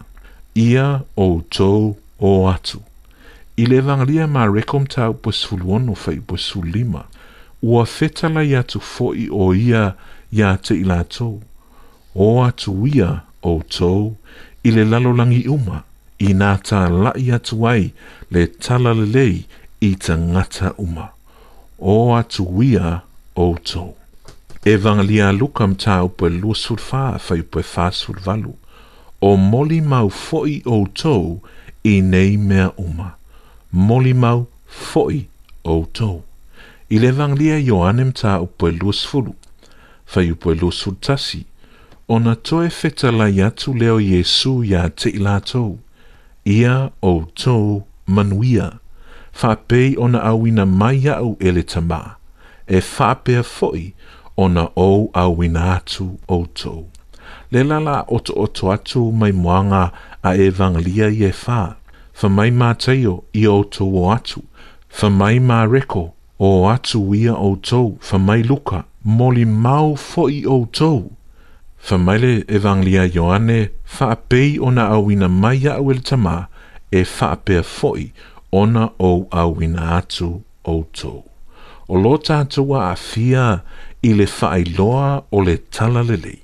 Ia 0.56 1.02
o 1.18 1.28
tou 1.52 1.96
o 2.20 2.32
atu. 2.52 2.82
I 3.60 3.66
le 3.68 3.82
vangalia 3.84 4.26
ma 4.28 4.46
rekom 4.48 4.88
tau 4.92 5.14
po 5.14 5.32
sulu 5.36 5.76
ono 5.76 5.96
fai 6.00 6.20
po 6.20 6.36
lima, 6.64 7.04
ua 7.62 7.86
fetala 7.86 8.44
ia 8.44 8.64
tu 8.64 8.80
foi 8.80 9.28
o 9.32 9.54
ia 9.54 9.94
ia 10.32 10.58
te 10.58 10.76
i 10.76 10.84
lātou. 10.86 11.44
O 12.16 12.42
atu 12.44 12.88
ia 12.88 13.22
o 13.44 13.62
tou 13.68 14.16
i 14.64 14.72
le 14.72 14.84
lalolangi 14.84 15.44
uma, 15.48 15.84
i 16.20 16.34
nā 16.36 16.56
tā 16.64 16.88
lai 16.92 17.30
atu 17.36 17.68
ai 17.68 17.92
le 18.32 18.48
talalelei 18.48 19.44
i 19.82 19.96
tangata 19.96 20.74
uma 20.78 21.08
o 21.80 22.16
atuia 22.16 23.02
outou. 23.36 23.96
Evangelia 24.66 25.32
Luka 25.32 25.68
mtau 25.68 26.10
pe 26.10 26.26
surfa 26.54 27.18
fa 27.18 27.34
upo 27.36 27.46
pe 27.60 27.64
fasul 27.64 28.18
O 29.22 29.36
moli 29.38 29.82
mau 29.82 30.10
foi 30.10 30.62
outou 30.66 31.42
i 31.84 32.02
nei 32.02 32.36
mea 32.38 32.72
uma. 32.78 33.18
Moli 33.72 34.14
mau 34.14 34.48
foi 34.68 35.28
outou. 35.64 36.24
I 36.90 36.98
le 37.00 37.08
Evangelia 37.08 37.58
Ioane 37.58 38.04
mtau 38.04 38.50
fa 38.60 38.70
upo 39.06 39.36
Fai 40.06 40.34
pe 40.34 40.50
lusul 40.56 40.96
tasi. 41.00 41.46
Ona 42.10 42.36
toe 42.36 42.70
fetalai 42.70 43.42
atu 43.42 43.74
leo 43.74 44.00
Yesu 44.00 44.64
ia 44.64 44.90
te 44.90 45.10
ilatou. 45.10 45.80
Ia 46.44 46.92
outou 47.02 47.86
manuia. 48.08 48.80
whapei 49.42 49.96
ona 49.98 50.20
awina 50.24 50.66
mai 50.66 51.08
au 51.10 51.38
ele 51.40 51.62
tama, 51.64 52.16
e 52.68 52.80
whapea 52.82 53.44
foi 53.44 53.94
ona 54.38 54.70
ou 54.76 55.10
awina 55.14 55.76
atu 55.76 56.20
outou. 56.28 56.86
Le 57.52 57.64
lala 57.64 58.06
oto 58.08 58.34
oto 58.38 58.72
atu 58.72 59.12
mai 59.12 59.32
moanga 59.32 59.92
a 60.24 60.36
e 60.36 60.50
vanglia 60.50 61.08
i 61.10 61.24
e 61.26 61.32
wha, 61.48 61.76
wha 62.22 62.30
mai 62.30 62.52
mā 62.52 62.74
teo 62.78 63.24
i 63.34 63.48
outou 63.48 63.96
o 64.00 64.10
atu, 64.12 64.42
wha 65.00 65.10
mai 65.10 65.40
mā 65.40 65.66
reko 65.72 66.14
o 66.40 66.68
atu 66.70 67.02
ia 67.16 67.34
outou, 67.34 67.98
wha 68.12 68.20
mai 68.20 68.44
luka 68.44 68.84
moli 69.04 69.46
mau 69.46 69.96
foi 69.96 70.44
outou. 70.46 71.12
Wha 71.90 71.98
mai 71.98 72.18
le 72.20 72.34
e 72.48 72.58
vanglia 72.60 73.06
Ioane, 73.08 73.70
wha 73.98 74.12
apei 74.12 74.60
ona 74.62 74.90
awina 74.92 75.30
mai 75.30 75.64
au 75.72 75.92
ele 75.92 76.02
tama, 76.04 76.48
e 76.92 77.02
wha 77.08 77.32
apea 77.32 77.64
foi 77.64 78.12
outou 78.12 78.29
ona 78.52 78.90
o 79.00 79.28
awina 79.32 79.90
atu 79.98 80.42
o 80.66 80.76
tou. 80.94 81.24
O 81.90 81.98
lo 81.98 82.18
tātua 82.22 82.92
a 82.92 82.96
fia 82.96 83.46
i 84.06 84.12
le 84.14 84.26
whaeloa 84.30 85.08
o 85.34 85.40
le 85.46 85.56
talalelei, 85.74 86.38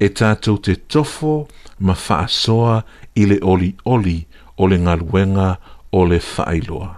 e 0.00 0.08
tātou 0.08 0.60
te 0.64 0.74
tofo 0.88 1.34
ma 1.80 1.94
whaasoa 1.96 2.82
i 3.18 3.26
le 3.28 3.38
oli 3.42 3.72
oli 3.84 4.18
o 4.56 4.66
le 4.70 4.78
ngaluenga 4.84 5.50
o 5.92 6.04
le 6.08 6.18
whaeloa. 6.22 6.88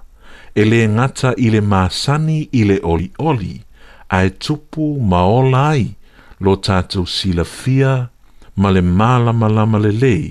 E 0.55 0.65
le 0.67 0.83
ngata 0.95 1.33
i 1.39 1.49
le 1.51 1.61
māsani 1.63 2.41
i 2.59 2.65
le 2.69 2.81
oli 2.83 3.11
oli, 3.23 3.55
a 4.11 4.25
e 4.27 4.31
tupu 4.43 4.97
maolai 5.11 5.87
lo 6.47 6.57
tātou 6.57 7.07
sila 7.07 7.45
fia 7.47 7.93
ma 8.57 8.71
le 8.75 8.83
mālama 8.83 9.49
lama 9.49 9.79
le 9.79 9.93
lei 9.95 10.25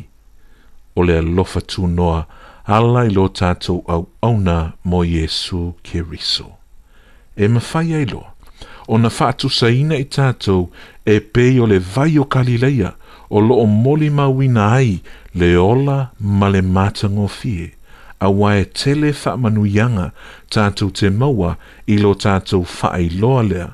o 0.99 1.05
le 1.07 1.15
alofa 1.21 1.61
tū 1.63 1.87
noa 1.87 2.21
ngā 2.23 2.37
ala 2.77 3.05
i 3.07 3.13
lo 3.13 3.23
tātou 3.33 3.81
au 3.89 4.03
auna 4.25 4.57
mo 4.85 5.01
Jesu 5.07 5.73
ke 5.85 6.03
riso. 6.05 6.45
E 7.33 7.47
mawhai 7.49 7.95
ai 7.97 8.05
lo, 8.11 8.21
o 8.89 8.99
na 9.01 9.09
whātu 9.13 9.49
saina 9.53 9.97
i 9.97 10.05
tātou 10.05 10.67
e 11.05 11.17
pei 11.33 11.55
o 11.63 11.69
le 11.69 11.79
vai 11.81 12.13
o 12.21 12.27
Kalileia 12.29 12.91
o 13.29 13.41
lo 13.41 13.57
o 13.61 13.65
moli 13.69 14.09
mawina 14.13 14.67
ai 14.77 14.99
le 15.37 15.49
ola 15.61 15.97
ma 16.19 16.49
le 16.53 16.61
mātango 16.75 17.25
fie 17.31 17.69
a 18.19 18.29
wae 18.35 18.65
tele 18.77 19.13
whaamanuianga 19.15 20.09
tātou 20.53 20.91
te 20.99 21.09
maua 21.13 21.53
i 21.89 21.97
lo 22.01 22.13
tātou 22.19 22.65
whaai 22.69 23.09
loa 23.17 23.41
lea 23.49 23.69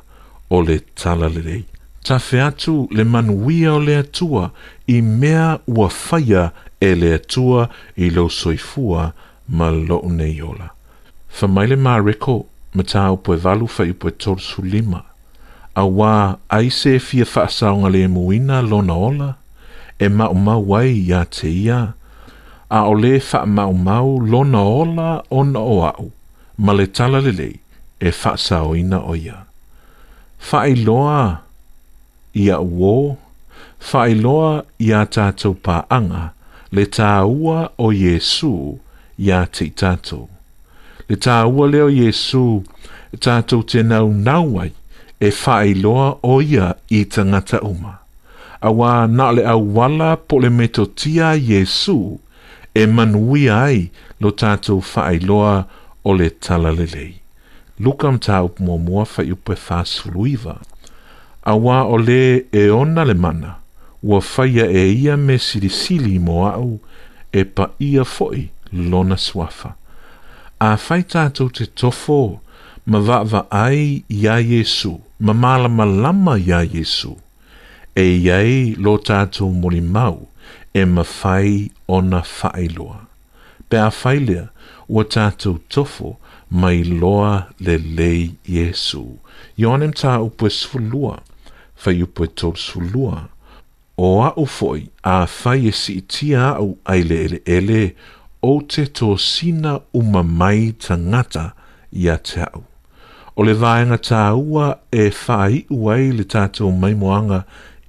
o 0.54 0.62
le 0.62 0.80
talalerei. 1.00 1.64
Ta 2.06 2.20
whaatu 2.22 2.86
le 2.94 3.02
manuia 3.04 3.74
o 3.76 3.80
le 3.82 3.96
atua 4.04 4.48
i 4.94 5.00
mea 5.02 5.56
ua 5.66 5.88
whaia 5.92 6.52
e 6.82 6.92
le 6.96 7.14
atua 7.16 7.70
i 7.96 8.10
lo 8.10 8.28
soifua 8.30 9.14
ma 9.48 9.70
lo 9.70 10.02
nei 10.10 10.42
ola. 10.42 10.70
Fa 11.28 11.48
mai 11.48 11.68
le 11.68 11.76
mareko 11.76 12.38
ma 12.76 12.84
tā 12.84 13.08
upo 13.16 13.34
e 13.36 13.40
valu 13.40 13.68
fa 13.68 13.84
upo 13.84 14.08
e 14.10 14.16
torsu 14.26 14.62
lima. 14.64 15.04
A 15.76 15.84
wā 15.84 16.12
aise 16.58 16.96
e 16.96 17.00
fia 17.00 17.26
fa 17.26 17.46
asaonga 17.50 17.90
le 17.92 18.06
muina 18.08 18.62
lo 18.62 18.82
na 18.82 18.96
ola 18.96 19.32
e 20.00 20.10
ma 20.10 20.28
o 20.32 20.34
mau 20.34 20.64
wai 20.72 20.92
ia 20.92 21.24
te 21.26 21.48
ia. 21.52 21.94
A 22.70 22.84
o 22.90 22.94
le 22.98 23.20
fa 23.20 23.46
mau 23.46 23.74
mau 23.74 24.18
lo 24.20 24.44
na 24.44 24.62
ola 24.64 25.12
o 25.32 25.44
na 25.44 25.60
o 25.60 25.82
au 25.92 26.12
ma 26.58 26.74
le 26.74 26.88
tala 26.88 27.20
lelei 27.20 27.60
e 28.00 28.12
fa 28.12 28.36
asaoina 28.40 29.02
o 29.04 29.16
ia. 29.16 29.44
Fa 30.40 30.66
i 30.70 30.76
loa 30.76 31.42
ia 32.36 32.60
uo, 32.60 33.18
fa 33.80 34.06
i 34.10 34.16
loa 34.16 34.64
ia 34.80 35.04
tātou 35.12 35.56
pā 35.56 35.84
anga 35.90 36.22
ia 36.32 36.35
le 36.76 36.84
tāua 36.92 37.70
o 37.80 37.92
Yesu 37.96 38.52
ia 39.26 39.44
te 39.52 39.68
tātou. 39.82 40.26
Le 41.10 41.16
tāua 41.24 41.70
leo 41.72 41.86
Yesu 41.92 42.42
tātou 43.24 43.64
te 43.70 43.80
nau 43.86 44.10
nauai 44.12 44.72
e 45.24 45.30
whaeloa 45.32 46.08
o 46.28 46.40
ia 46.44 46.74
i 46.92 47.06
tangata 47.16 47.62
uma. 47.64 47.94
A 48.60 48.72
wā 48.76 48.92
nā 49.12 49.30
le 49.38 49.46
awala 49.48 50.16
po 50.20 50.42
le 50.44 50.52
metotia 50.52 51.32
Yesu 51.40 51.96
e 52.76 52.84
manui 52.92 53.46
ai 53.54 53.86
lo 54.24 54.34
tātou 54.34 54.84
whaeloa 54.84 55.56
o 56.04 56.18
le 56.20 56.28
talalelei. 56.42 57.14
Lukam 57.80 58.18
tā 58.24 58.40
upu 58.50 58.66
mō 58.68 58.76
mua 58.84 59.04
whaiupe 59.14 59.56
whāsuruiva. 59.62 60.58
A 61.48 61.54
wā 61.60 61.84
o 61.88 62.00
le 62.04 62.20
e 62.52 62.68
ona 62.72 63.08
le 63.08 63.16
mana– 63.16 63.60
ua 64.08 64.22
faia 64.22 64.66
e 64.72 64.92
ia 64.94 65.18
me 65.18 65.38
sirisili 65.40 66.20
mo 66.28 66.38
au 66.58 66.72
e 67.40 67.44
pa 67.44 67.70
ia 67.80 68.04
foi 68.06 68.50
lona 68.72 69.18
suafa. 69.18 69.72
A 70.60 70.76
fai 70.78 71.02
tātou 71.14 71.50
te 71.50 71.66
tofo 71.66 72.20
ma 72.86 73.00
vaava 73.08 73.42
ai 73.50 74.04
ia 74.10 74.36
Jesu, 74.50 74.94
ma 75.20 75.34
malama 75.34 75.86
lama 76.04 76.36
ia 76.38 76.62
Jesu, 76.70 77.16
e 77.96 78.06
iai 78.28 78.76
lo 78.78 78.94
tātou 79.02 79.50
mori 79.58 79.82
mau 79.82 80.28
e 80.74 80.86
ma 80.86 81.02
fai 81.04 81.72
ona 81.98 82.22
failoa. 82.22 83.02
Pe 83.70 83.82
a 83.82 83.90
failea 83.90 84.48
ua 84.88 85.02
tātou 85.10 85.58
tofo 85.76 86.18
mai 86.52 86.84
loa 86.86 87.48
le 87.60 87.80
lei 87.98 88.22
Jesu. 88.46 89.04
Ioanem 89.58 89.98
tā 89.98 90.20
upo 90.22 90.46
e 90.46 90.54
sulua, 90.54 91.18
fai 91.76 91.98
upo 92.06 92.28
e 92.28 92.30
tōl 92.38 92.54
sulua, 92.60 93.32
o 93.98 94.22
a 94.22 94.34
ufoi 94.36 94.88
a 95.04 95.26
fai 95.26 95.68
e 95.68 95.72
si 95.72 95.94
iti 96.04 96.34
a 96.36 96.52
au 96.56 96.78
aile 96.86 97.20
ele 97.26 97.42
ele 97.58 97.84
o 98.44 98.58
te 98.74 98.84
tō 99.00 99.16
sina 99.18 99.80
umamai 99.94 100.74
tangata 100.88 101.46
i 101.92 102.10
a 102.10 102.18
te 102.18 102.44
au. 102.46 102.64
O 103.36 103.44
le 103.44 103.54
vāenga 103.60 103.98
tā 104.00 104.22
ua 104.36 104.68
e 104.92 105.10
fai 105.12 105.66
uai 105.70 106.12
le 106.16 106.24
tātou 106.24 106.72
maimoanga 106.78 107.42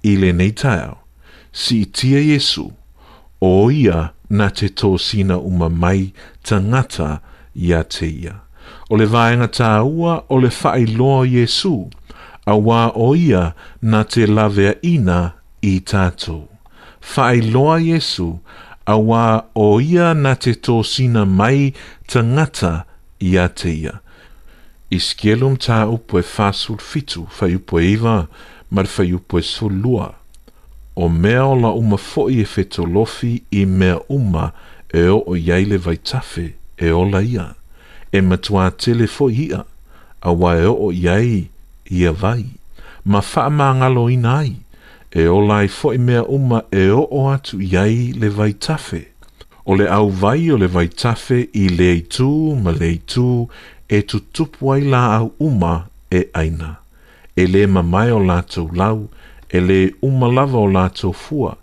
i 0.03 0.15
le 0.19 0.31
nei 0.35 0.51
tāo. 0.51 0.97
Si 1.53 1.83
iti 1.85 2.09
a 2.17 2.23
Jesu, 2.23 2.65
o 3.41 3.69
ia 3.71 4.09
na 4.29 4.49
te 4.49 4.67
tō 4.67 4.95
sina 4.99 5.37
umamai 5.37 6.09
tangata 6.43 7.11
i 7.55 7.71
a 7.75 7.83
te 7.83 8.09
ia. 8.09 8.33
O 8.91 8.97
le 8.99 9.05
vāenga 9.11 9.47
tā 9.59 9.71
ua 9.85 10.17
o 10.27 10.39
le 10.41 10.49
fai 10.51 10.85
loa 10.89 11.23
Jesu, 11.29 11.75
a 12.45 12.55
wā 12.57 12.87
o 12.95 13.13
ia 13.15 13.51
na 13.81 14.01
te 14.03 14.25
lavea 14.27 14.73
ina 14.81 15.19
tāo 15.21 15.36
i 15.65 15.77
tātou. 15.79 16.45
Whai 17.13 17.41
loa 17.41 17.77
Jesu, 17.81 18.35
a 18.87 18.95
wā 18.97 19.43
o 19.55 19.77
ia 19.83 20.13
na 20.15 20.33
te 20.39 20.53
tō 20.55 20.81
sina 20.85 21.25
mai 21.25 21.71
ta 22.07 22.21
ngata 22.25 22.73
i 23.23 23.33
a 23.41 23.47
te 23.49 23.71
ia. 23.73 23.95
I 24.93 24.99
skielum 25.03 25.57
tā 25.59 25.83
upo 25.91 26.19
e 26.19 26.23
whāsul 26.23 26.79
fitu, 26.79 27.25
whai 27.37 27.55
upo 27.59 27.79
e 27.79 27.93
iwa, 27.95 28.27
mar 28.71 28.87
whai 28.95 29.09
upo 29.17 29.39
e 29.39 29.43
sulua. 29.43 30.13
O 30.95 31.07
mea 31.09 31.43
o 31.45 31.53
la 31.59 31.73
uma 31.75 31.97
fo'i 32.01 32.39
e 32.41 32.45
feto 32.47 32.85
lofi 32.85 33.43
i 33.51 33.65
mea 33.65 33.99
uma 34.09 34.49
e 34.91 35.03
o 35.11 35.19
o 35.27 35.35
iaile 35.37 35.77
vai 35.77 35.97
tafe 35.97 36.55
e 36.79 36.89
o 36.89 37.03
la 37.05 37.19
ia. 37.21 37.53
E 38.13 38.21
matua 38.21 38.71
tele 38.71 39.05
fo'i 39.07 39.49
ia, 39.49 39.65
a 40.21 40.31
wā 40.31 40.55
e 40.61 40.65
o 40.65 40.73
o 40.87 40.89
iai 40.95 41.49
ia 41.91 42.11
vai. 42.13 42.45
Ma 43.05 43.19
wha 43.19 43.73
ngalo 43.75 44.09
ina 44.09 44.39
ai 44.39 44.55
e 45.17 45.25
ola 45.27 45.63
i 45.63 45.67
foi 45.67 45.97
mea 45.97 46.23
uma 46.23 46.63
e 46.71 46.89
o 46.91 47.07
o 47.11 47.29
atu 47.29 47.57
iai 47.61 48.13
le 48.13 48.29
vai 48.29 48.53
tafe. 48.53 49.07
O 49.65 49.73
le 49.75 49.87
au 49.89 50.09
vai 50.09 50.51
o 50.51 50.57
le 50.57 50.67
vai 50.67 50.87
tafe 50.87 51.39
i 51.53 51.69
le 51.69 52.01
tu 52.01 52.27
ma 52.63 52.71
le 52.71 52.89
tu 53.05 53.49
e 53.89 54.01
tu 54.01 54.19
tupu 54.31 54.71
ai 54.73 54.81
la 54.81 55.15
au 55.15 55.31
uma 55.39 55.87
e 56.11 56.27
aina. 56.33 56.75
E 57.35 57.47
le 57.47 57.65
mamai 57.65 58.11
o 58.11 58.19
lātou 58.19 58.69
lau, 58.77 59.09
e 59.49 59.59
le 59.59 59.79
uma 60.01 60.27
lava 60.27 60.57
o 60.57 60.67
lātou 60.67 61.13
fua, 61.13 61.55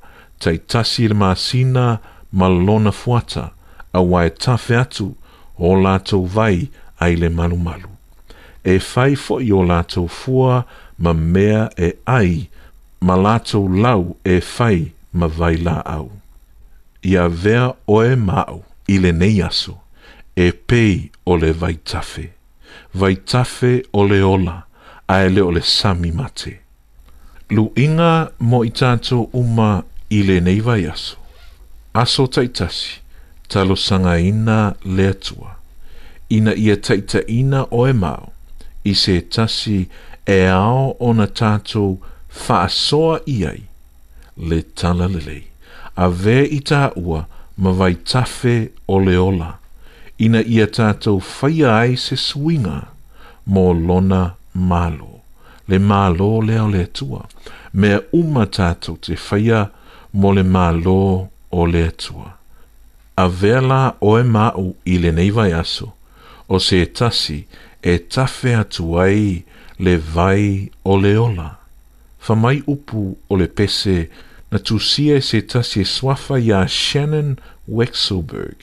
tai 0.42 0.58
tasi 0.58 1.06
le 1.08 1.14
māsina 1.14 1.98
ma 2.32 2.48
lona 2.48 2.90
fuata, 2.92 3.50
a 3.92 4.00
wae 4.02 4.30
tafe 4.30 4.74
atu 4.76 5.14
o 5.58 5.74
lātou 5.78 6.26
vai 6.26 6.70
ai 7.00 7.14
le 7.16 7.28
malumalu. 7.30 7.88
E 8.64 8.78
fai 8.80 9.14
fo 9.14 9.38
i 9.40 9.52
o 9.54 9.62
lātou 9.62 10.10
fua 10.10 10.64
ma 10.98 11.14
mea 11.14 11.68
e 11.78 11.94
ai, 12.06 12.48
ma 13.04 13.16
lātou 13.20 13.66
lau 13.84 14.14
e 14.24 14.38
whai 14.40 14.84
ma 15.12 15.26
vai 15.40 15.56
la 15.60 15.78
au. 15.94 16.06
Ia 17.04 17.26
vea 17.28 17.66
oe 17.92 18.14
māu 18.16 18.62
i 18.88 18.96
le 19.02 19.10
nei 19.12 19.42
aso, 19.44 19.74
e 20.36 20.46
pei 20.54 20.94
o 21.28 21.36
le 21.40 21.50
vai 21.56 21.76
tafe, 21.92 22.30
vai 22.96 23.16
tafe 23.28 23.76
o 23.92 24.06
le 24.08 24.20
ola, 24.24 24.56
a 25.12 25.20
ele 25.26 25.44
o 25.44 25.50
le 25.54 25.60
sami 25.68 26.12
mate. 26.16 26.54
Lu 27.52 27.66
inga 27.80 28.30
mo 28.40 28.62
i 28.64 28.72
tātou 28.72 29.26
uma 29.36 29.82
i 30.16 30.22
le 30.26 30.40
nei 30.46 30.62
vai 30.64 30.86
aso. 30.88 31.20
Aso 31.94 32.24
taitasi, 32.32 32.96
talo 33.52 33.76
sanga 33.78 34.16
ina 34.18 34.72
le 34.82 35.10
atua. 35.12 35.52
Ina 36.32 36.56
ia 36.58 36.78
taita 36.82 37.20
ina 37.30 37.66
oe 37.68 37.92
māu, 38.00 38.32
i 38.88 38.96
se 38.96 39.20
tasi 39.32 39.82
e 40.24 40.40
ao 40.48 40.94
ona 41.04 41.28
tātou 41.28 41.98
mātou 42.00 42.10
faasoa 42.42 43.18
iai 43.36 43.62
le 44.48 44.58
talalelei 44.80 45.44
avea 46.06 46.42
i 46.58 46.60
taʻua 46.70 47.20
ma 47.62 47.70
vaitafe 47.80 48.54
oleola 48.96 49.50
ina 50.26 50.40
ia 50.56 50.66
tatou 50.78 51.18
faia 51.36 51.70
ai 51.78 51.94
se 52.06 52.16
suiga 52.26 52.76
mo 53.54 53.64
lona 53.86 54.22
malo 54.70 55.12
le 55.68 55.78
malo 55.90 56.30
lea 56.48 56.64
o 56.66 56.70
le 56.74 56.80
atua 56.88 57.20
mea 57.82 58.00
uma 58.20 58.44
tatou 58.58 58.96
te 59.06 59.14
faia 59.28 59.60
mo 60.20 60.32
le 60.38 60.44
malo 60.56 61.00
o 61.60 61.66
le 61.72 61.82
atua 61.92 62.28
avea 63.24 63.60
la 63.70 63.82
oe 64.10 64.22
maʻu 64.36 64.66
i 64.92 64.98
lenei 65.02 65.30
vai 65.36 65.52
aso 65.62 65.88
o 66.54 66.58
se 66.66 66.80
tasi 66.98 67.40
e 67.92 67.98
tafe 68.14 68.54
atu 68.62 68.86
ai 69.04 69.44
le 69.84 69.94
vai 70.14 70.44
oleola 70.92 71.48
ole. 71.50 71.63
Fa 72.24 72.32
mai 72.34 72.62
upu 72.66 73.00
o 73.28 73.36
le 73.36 73.46
pese 73.56 73.96
na 74.52 74.58
tusia 74.66 75.18
se 75.20 75.42
tasie 75.44 75.84
swafa 75.84 76.38
ya 76.40 76.64
Shannon 76.66 77.36
Wexelberg. 77.68 78.56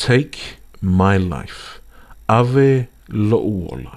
Take 0.00 0.40
my 0.80 1.18
life. 1.20 1.80
Ave 2.26 2.88
lo'uola. 3.12 3.96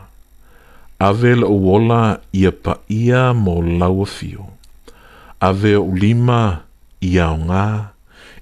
Ave 1.10 1.32
lo'uola 1.44 2.20
ia 2.42 2.52
paia 2.52 3.32
mo 3.32 3.62
laua 3.64 4.06
fio. 4.18 4.52
Ave 5.40 5.74
ulima 5.80 6.42
ia 7.00 7.32
o 7.32 7.40
ngā. 7.48 7.66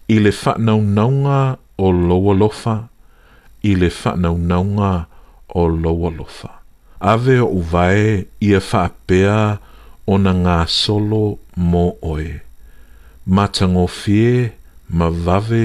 I 0.09 0.17
le 0.25 0.33
naunga 0.57 1.39
o 1.77 1.89
loa 1.91 2.33
lofa. 2.41 2.87
I 3.63 3.75
le 3.75 3.91
naunga 4.25 4.91
o 5.53 5.65
loa 5.67 6.09
lofa. 6.21 6.49
Ave 6.99 7.37
o 7.39 7.47
uvae 7.61 8.25
ia 8.41 8.59
whaapea 8.59 9.37
o 9.67 9.69
ona 10.09 10.31
ngā 10.33 10.55
solo 10.73 11.21
mō 11.71 11.83
oe. 12.11 12.29
Matango 13.25 13.83
fie 13.87 14.51
ma 14.89 15.09
vave 15.09 15.63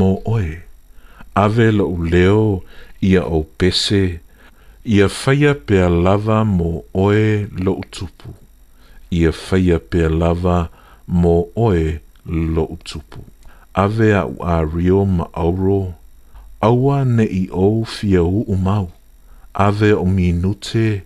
mō 0.00 0.10
oe. 0.32 0.58
Ave 1.44 1.70
lo 1.72 1.86
leo 2.10 2.62
ia 3.02 3.22
o 3.24 3.42
pese, 3.58 4.20
ia 4.84 5.08
whaia 5.08 5.54
pea 5.66 5.88
lava 5.88 6.42
mō 6.44 6.70
oe 6.94 7.46
lo 7.64 7.76
utupu, 7.80 8.34
Ia 9.10 9.30
whaia 9.32 9.78
pea 9.78 10.08
lava 10.10 10.68
mō 11.10 11.46
oe 11.56 11.98
lo 12.26 12.64
utupu. 12.64 13.22
Ave 13.74 14.12
a 14.14 14.26
a 14.40 14.64
rio 14.64 15.04
ma 15.06 15.28
auro, 15.32 15.94
aua 16.60 17.04
ne 17.04 17.22
i 17.24 17.48
o 17.52 17.84
fia 17.84 18.22
u 18.24 18.42
umau. 18.50 18.90
Ave 19.54 19.94
o 19.94 20.04
minute 20.04 21.02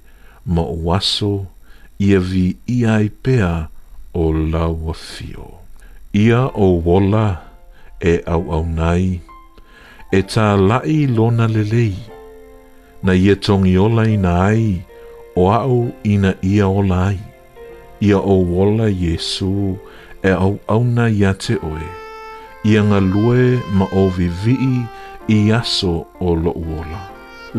ma 0.47 0.63
waso, 0.63 1.47
ia 2.05 2.19
vi 2.33 2.45
iai 2.77 3.07
pea 3.25 3.53
o 4.23 4.23
laua 4.53 4.95
fio. 5.09 5.47
Ia 6.25 6.41
o 6.65 6.67
wola 6.87 7.27
e 8.13 8.15
au 8.35 8.43
au 8.57 8.65
nai, 8.81 9.05
e 10.19 10.21
tā 10.33 10.47
lai 10.71 10.97
lona 11.17 11.47
lelei, 11.55 11.95
na 13.07 13.13
ia 13.25 13.37
tongi 13.45 13.75
ola 13.87 14.03
ina 14.15 14.33
ai, 14.49 14.67
o 15.41 15.45
au 15.61 15.79
ina 16.15 16.33
ia 16.55 16.67
ola 16.81 16.99
ai. 17.11 17.21
Ia 18.07 18.19
o 18.19 18.37
wola 18.55 18.87
Jesu 19.03 19.55
e 20.23 20.31
au 20.47 20.55
au 20.75 20.83
nai 20.97 21.13
ia 21.23 21.31
te 21.45 21.55
oe, 21.71 21.87
ia 22.71 22.83
ngā 22.89 22.99
lue 23.13 23.43
ma 23.79 23.87
o 24.01 24.09
vi 24.17 24.53
i 25.37 25.39
aso 25.61 25.95
o 26.29 26.35
lo 26.45 26.53
uola. 26.67 27.01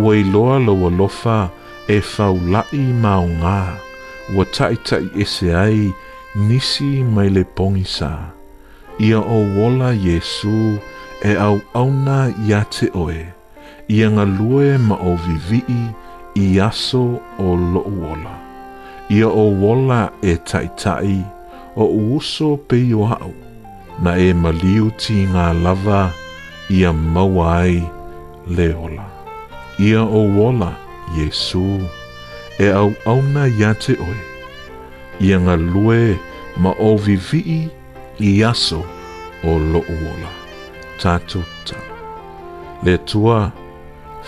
Uai 0.01 0.21
loa 0.33 0.57
loa 0.67 0.89
lofa 0.99 1.39
e 1.87 1.97
fau 2.13 2.35
lai 2.53 2.81
maunga, 3.03 3.59
ua 4.31 4.43
taʻitaʻi 4.55 5.07
ese 5.23 5.49
ai 5.55 5.83
nisi 6.47 6.89
mai 7.15 7.27
le 7.35 7.43
pogisa 7.43 8.11
ia 9.05 9.19
ouola 9.37 9.89
iesu 9.95 10.79
e 11.29 11.33
auauna 11.47 12.17
iā 12.47 12.61
te 12.75 12.87
oe 13.03 13.19
ia 13.95 14.07
galue 14.17 14.77
ma 14.87 14.95
o 15.11 15.15
vivii 15.25 15.81
i 16.41 16.45
aso 16.67 17.03
o 17.39 17.55
loʻu 17.75 17.95
ola 18.13 18.35
ia 19.15 19.27
ouola 19.43 20.01
e 20.21 20.33
taʻitaʻi 20.51 21.17
o 21.75 21.83
uso 22.19 22.51
peio 22.69 23.03
aʻu 23.15 23.31
na 24.07 24.15
e 24.27 24.29
maliu 24.45 24.87
tigā 25.01 25.49
lava 25.65 26.05
ia 26.77 26.93
maua 27.01 27.49
ai 27.61 27.75
le 28.55 28.67
ola 28.87 29.07
ia 29.89 30.01
ouola 30.21 30.71
iesu 31.19 31.65
e 32.59 32.69
au 32.69 32.93
au 33.05 33.21
na 33.21 33.45
ia 33.59 33.73
te 33.73 33.95
oe. 33.97 34.19
Ia 35.21 35.37
ngā 35.41 35.55
lue 35.59 36.17
ma 36.57 36.73
o 36.79 36.95
vivi 36.97 37.39
i 38.19 38.31
aso 38.45 38.81
o 39.43 39.57
lo 39.59 39.81
uola. 39.89 40.31
Tātou 41.01 41.43
tā. 41.67 41.79
Le 42.85 42.97
tua 43.09 43.51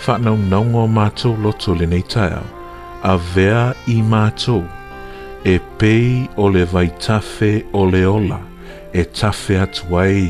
whanau 0.04 0.36
naungo 0.36 0.86
mātou 0.90 1.36
loto 1.42 1.74
le 1.74 1.86
nei 1.86 2.02
taiao 2.02 2.46
a 3.06 3.16
vea 3.34 3.68
i 3.86 4.00
mātou 4.02 4.62
e 5.46 5.58
pei 5.78 6.26
o 6.36 6.48
le 6.50 6.64
vai 6.66 6.88
tafe 6.98 7.62
o 7.72 7.84
le 7.86 8.02
ola 8.06 8.40
e 8.92 9.04
tafe 9.04 9.58
atuai 9.62 10.24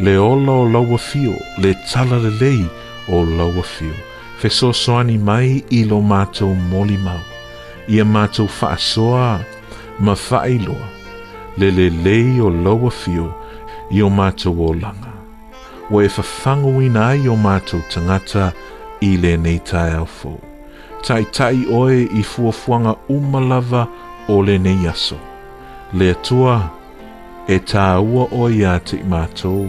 le 0.00 0.16
ola 0.18 0.52
o 0.62 0.64
laua 0.70 0.98
fio 0.98 1.36
le 1.60 1.74
tala 1.92 2.18
le 2.22 2.32
lei 2.40 2.64
o 3.12 3.24
laua 3.26 3.62
fio 3.74 3.92
Fesoso 4.40 4.72
so 4.74 5.02
mai 5.26 5.62
i 5.70 5.84
lo 5.84 6.00
mātou 6.02 6.54
moli 6.70 6.96
mau 6.98 7.20
ia 7.92 8.04
mātou 8.08 8.48
whaasoa 8.48 9.24
ma 10.00 10.12
whaeloa 10.16 10.86
le 11.60 11.68
le 11.76 11.86
lei 12.04 12.38
o 12.40 12.48
loa 12.64 12.88
fio 12.98 13.26
i 13.92 14.00
o 14.00 14.08
mātou 14.08 14.56
o 14.64 14.70
langa. 14.74 15.10
O 15.92 16.00
e 16.00 16.08
whawhangu 16.08 16.70
ai 17.02 17.26
o 17.28 17.34
mātou 17.36 17.82
tangata 17.92 18.46
i 19.04 19.10
le 19.20 19.34
nei 19.36 19.58
tai 19.68 19.92
au 19.98 20.06
fau. 20.08 20.38
Tai 21.04 21.24
tai 21.36 21.66
oe 21.74 22.06
i 22.14 22.22
fuafuanga 22.24 22.94
umalava 23.10 23.84
o 24.32 24.40
le 24.40 24.56
nei 24.58 24.86
aso. 24.88 25.18
Le 25.92 26.12
atua 26.16 26.54
e 27.46 27.58
tā 27.68 27.90
ua 28.00 28.26
oe 28.32 28.64
a 28.72 28.78
te 28.80 29.02
mātou 29.04 29.68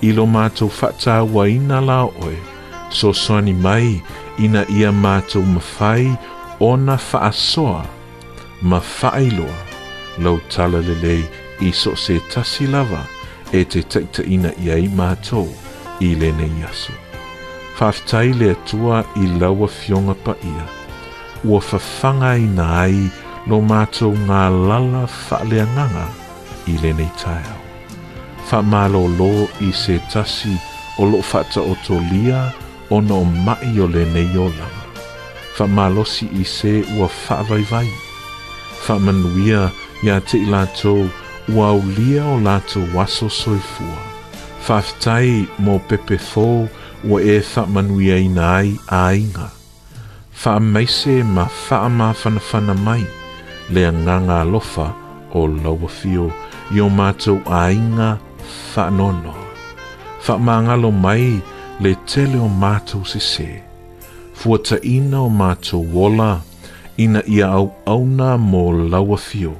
i 0.00 0.12
lo 0.16 0.24
mātou 0.26 0.70
whata 0.72 1.20
ua 1.28 1.44
ina 1.50 1.82
la 1.84 2.04
oe. 2.08 2.36
So 2.88 3.12
soani 3.12 3.52
mai 3.52 4.00
ina 4.38 4.64
ia 4.70 4.92
mātou 4.92 5.44
mawhai 5.44 6.14
o 6.16 6.31
ona 6.64 6.96
faasoa 6.96 7.86
ma 8.70 8.78
faailoa 8.96 9.60
lau 10.24 10.34
tala 10.56 10.80
lelei 10.88 11.22
i 11.68 11.70
so 11.82 11.90
se 12.04 12.14
tasi 12.34 12.64
lava 12.74 13.00
e 13.60 13.62
te 13.74 13.80
taitaina 13.94 14.50
i 14.66 14.70
ai 14.74 14.84
mātou 15.00 15.48
i 16.08 16.12
lene 16.20 16.44
iaso. 16.60 16.94
Whaftai 17.78 18.30
le 18.38 18.52
atua 18.54 18.98
i 19.18 19.24
laua 19.40 19.66
fionga 19.78 20.14
pa 20.26 20.34
ia, 20.50 20.64
ua 21.50 21.58
whawhanga 21.68 22.28
i 22.42 22.46
nā 22.58 22.66
ai 22.84 23.00
no 23.50 23.58
mātou 23.70 24.14
ngā 24.28 24.42
lala 24.68 25.00
whaleanganga 25.16 26.04
i 26.72 26.76
lene 26.84 27.02
i 27.08 27.16
taiao. 27.24 27.56
Whamalolo 28.46 29.32
i 29.66 29.72
se 29.82 29.98
tasi 30.14 30.54
o 31.02 31.10
lo 31.10 31.22
fata 31.32 31.66
o 31.74 31.74
tolia 31.88 32.44
o 32.90 33.02
no 33.10 33.24
mai 33.50 33.74
o 33.82 33.90
lene 33.98 34.24
i 34.30 34.38
o 34.46 34.46
lama 34.54 34.81
fa 35.56 35.66
malosi 35.66 36.26
i 36.32 36.44
se 36.44 36.84
ua 36.96 37.08
faavaivai 37.08 37.88
fa 38.84 38.94
manuia 38.98 39.62
ia 40.06 40.14
te 40.26 40.36
i 40.42 40.46
latou 40.48 41.08
ua 41.48 41.66
aulia 41.68 42.24
o 42.26 42.36
latou 42.40 42.84
aso 43.04 43.28
soifua 43.30 43.98
faafetai 44.66 45.32
mo 45.64 45.78
pepe 45.88 46.16
fō 46.30 46.44
ua 47.08 47.18
e 47.34 47.34
faamanuiaina 47.52 48.42
ai 48.56 48.70
aiga 48.98 49.46
faamaise 50.42 51.16
ma 51.34 51.44
fa 51.44 51.64
faamafanafana 51.68 52.74
mai 52.86 53.02
le 53.74 53.82
agaga 53.90 54.36
alofa 54.44 54.86
o 55.38 55.42
laua 55.64 55.88
fio 56.00 56.26
i 56.76 56.80
o 56.86 56.88
matou 57.00 57.38
aiga 57.62 58.08
faanoanoa 58.74 59.44
faamagalo 60.26 60.90
mai 61.06 61.24
le 61.80 61.92
tele 62.12 62.38
o 62.46 62.48
matou 62.64 63.04
sesē 63.12 63.50
se. 63.52 63.71
fuataina 64.42 65.22
o 65.22 65.28
mātou 65.40 65.84
wola 65.94 66.30
ina 67.04 67.22
ia 67.34 67.50
au 67.58 67.68
auna 67.94 68.32
mō 68.50 68.64
laua 68.94 69.18
fio, 69.26 69.54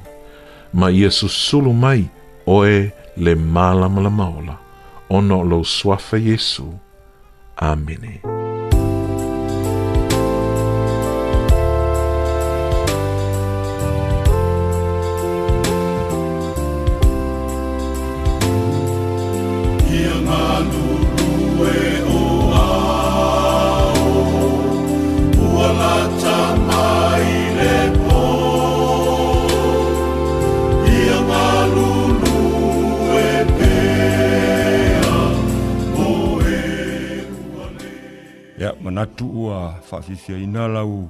ma 0.73 0.91
ia 0.99 1.11
susulu 1.19 1.73
mai 1.85 2.03
oe 2.57 2.77
le 3.23 3.35
malamalama 3.57 4.27
ola, 4.43 4.57
ono 5.09 5.41
lo 5.49 5.63
suafa 5.75 6.19
Yesu. 6.29 6.67
Amene. 7.55 8.42
natu 39.05 39.43
ua 39.45 39.75
whaafifia 39.91 40.37
ina 40.37 40.67
lau 40.67 41.09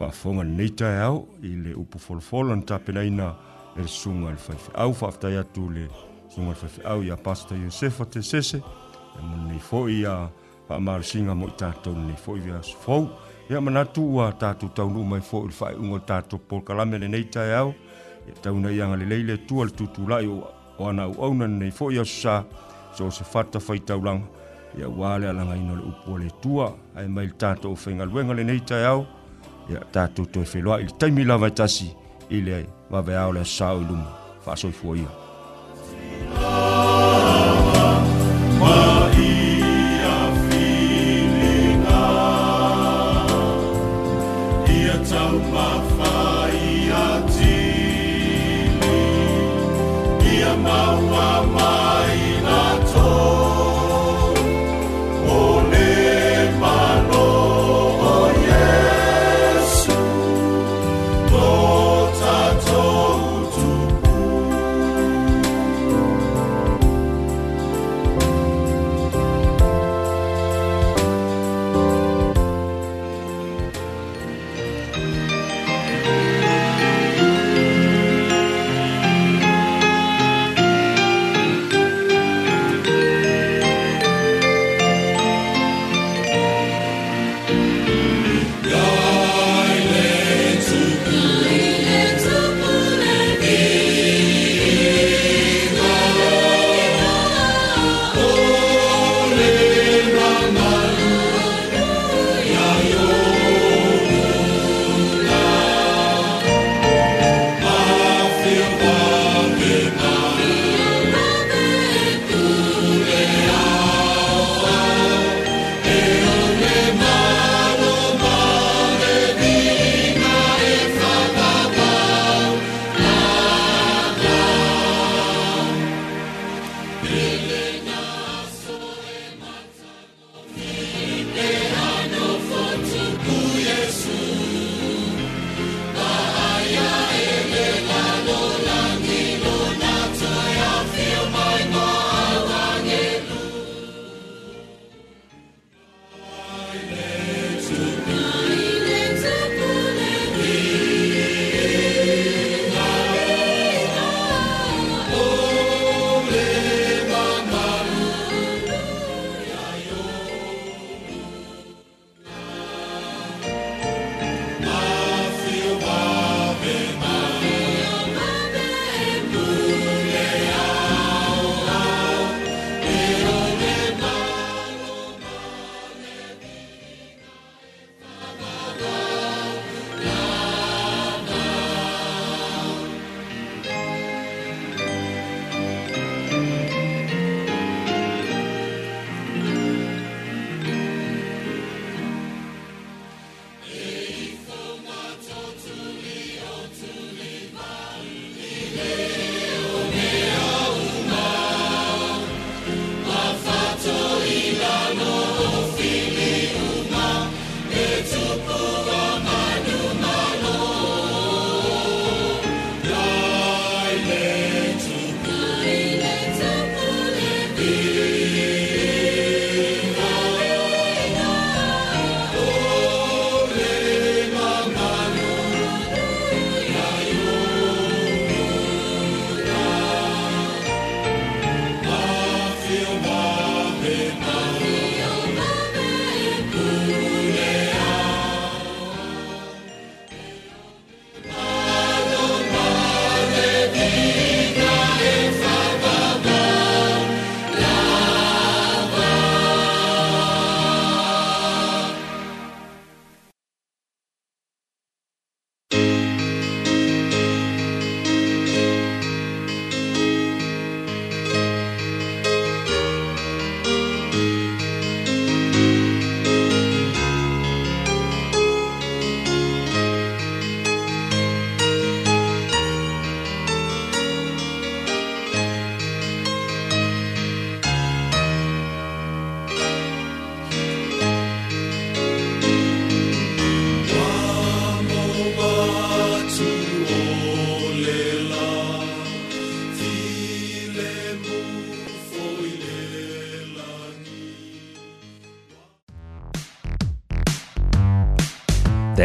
whaafonga 0.00 0.44
nei 0.44 0.70
tae 0.70 1.00
au 1.02 1.28
i 1.42 1.46
le 1.46 1.74
upu 1.74 1.98
folofolo 1.98 2.56
na 2.56 2.62
tapena 2.62 3.04
ina 3.04 3.34
e 3.76 3.80
le 3.82 3.88
sunga 3.88 4.30
le 4.30 4.36
whaife 4.48 4.72
au 4.74 4.90
whaafitai 5.00 5.36
atu 5.36 5.70
le 5.70 5.88
sunga 6.34 6.50
le 6.52 6.56
whaife 6.58 6.80
au 6.84 7.02
i 7.02 7.10
a 7.10 7.16
pasta 7.16 7.54
Iosefa 7.56 8.06
te 8.06 8.22
sese 8.22 8.56
e 8.56 9.22
mani 9.28 9.48
nei 9.48 9.58
fo 9.58 9.88
i 9.88 10.04
a 10.06 10.28
whaamara 10.68 11.02
singa 11.02 11.34
mo 11.34 11.46
i 11.46 11.52
tātou 11.60 11.92
nei 11.98 12.16
fo 12.16 12.36
i 12.36 12.40
vea 12.40 12.62
sifou 12.62 13.08
e 13.48 13.54
a 13.54 13.60
manatu 13.60 14.04
ua 14.14 14.30
tātou 14.40 14.72
taunu 14.74 15.04
mai 15.04 15.20
fo 15.20 15.44
i 15.44 15.50
le 15.52 15.54
whae 15.60 15.74
ungo 15.76 15.98
tātou 16.08 16.38
pol 16.48 16.64
kalame 16.64 16.98
le 16.98 17.08
nei 17.12 17.24
tae 17.28 17.52
au 17.60 17.74
e 18.28 18.32
tauna 18.42 18.72
i 18.72 18.80
anga 18.80 18.96
le 18.96 19.06
leile 19.10 19.36
tua 19.44 19.64
le 19.68 19.76
tutu 19.76 20.08
lai 20.08 20.26
o 20.26 20.48
ana 20.88 21.02
au 21.08 21.20
au 21.28 21.34
nei 21.34 21.70
fo 21.70 21.90
i 21.92 22.00
a 22.00 22.04
susa 22.04 22.40
so 22.94 23.10
se 23.10 23.24
fata 23.24 23.60
whaitau 23.68 24.00
langa 24.00 24.42
ia 24.78 24.88
ua 24.88 25.18
le 25.18 25.28
alagaina 25.28 25.72
o 25.72 25.76
le 25.76 25.82
upu 25.82 26.12
o 26.14 26.18
le 26.18 26.30
tua 26.42 26.74
ae 26.96 27.06
mai 27.06 27.26
le 27.26 27.32
tatou 27.38 27.76
faigaluega 27.76 28.34
lenei 28.34 28.60
taeao 28.68 29.06
ia 29.70 29.80
tatou 29.94 30.26
toe 30.26 30.44
feloaʻi 30.52 30.82
i 30.82 30.86
le 30.86 30.96
taimi 30.98 31.24
lava 31.24 31.46
e 31.46 31.50
tasi 31.58 31.88
i 32.30 32.38
le 32.46 32.66
vaveao 32.90 33.32
le 33.32 33.40
asao 33.40 33.80
i 33.82 33.84
luma 33.84 34.08
faasoifua 34.44 34.94
ia 34.98 35.10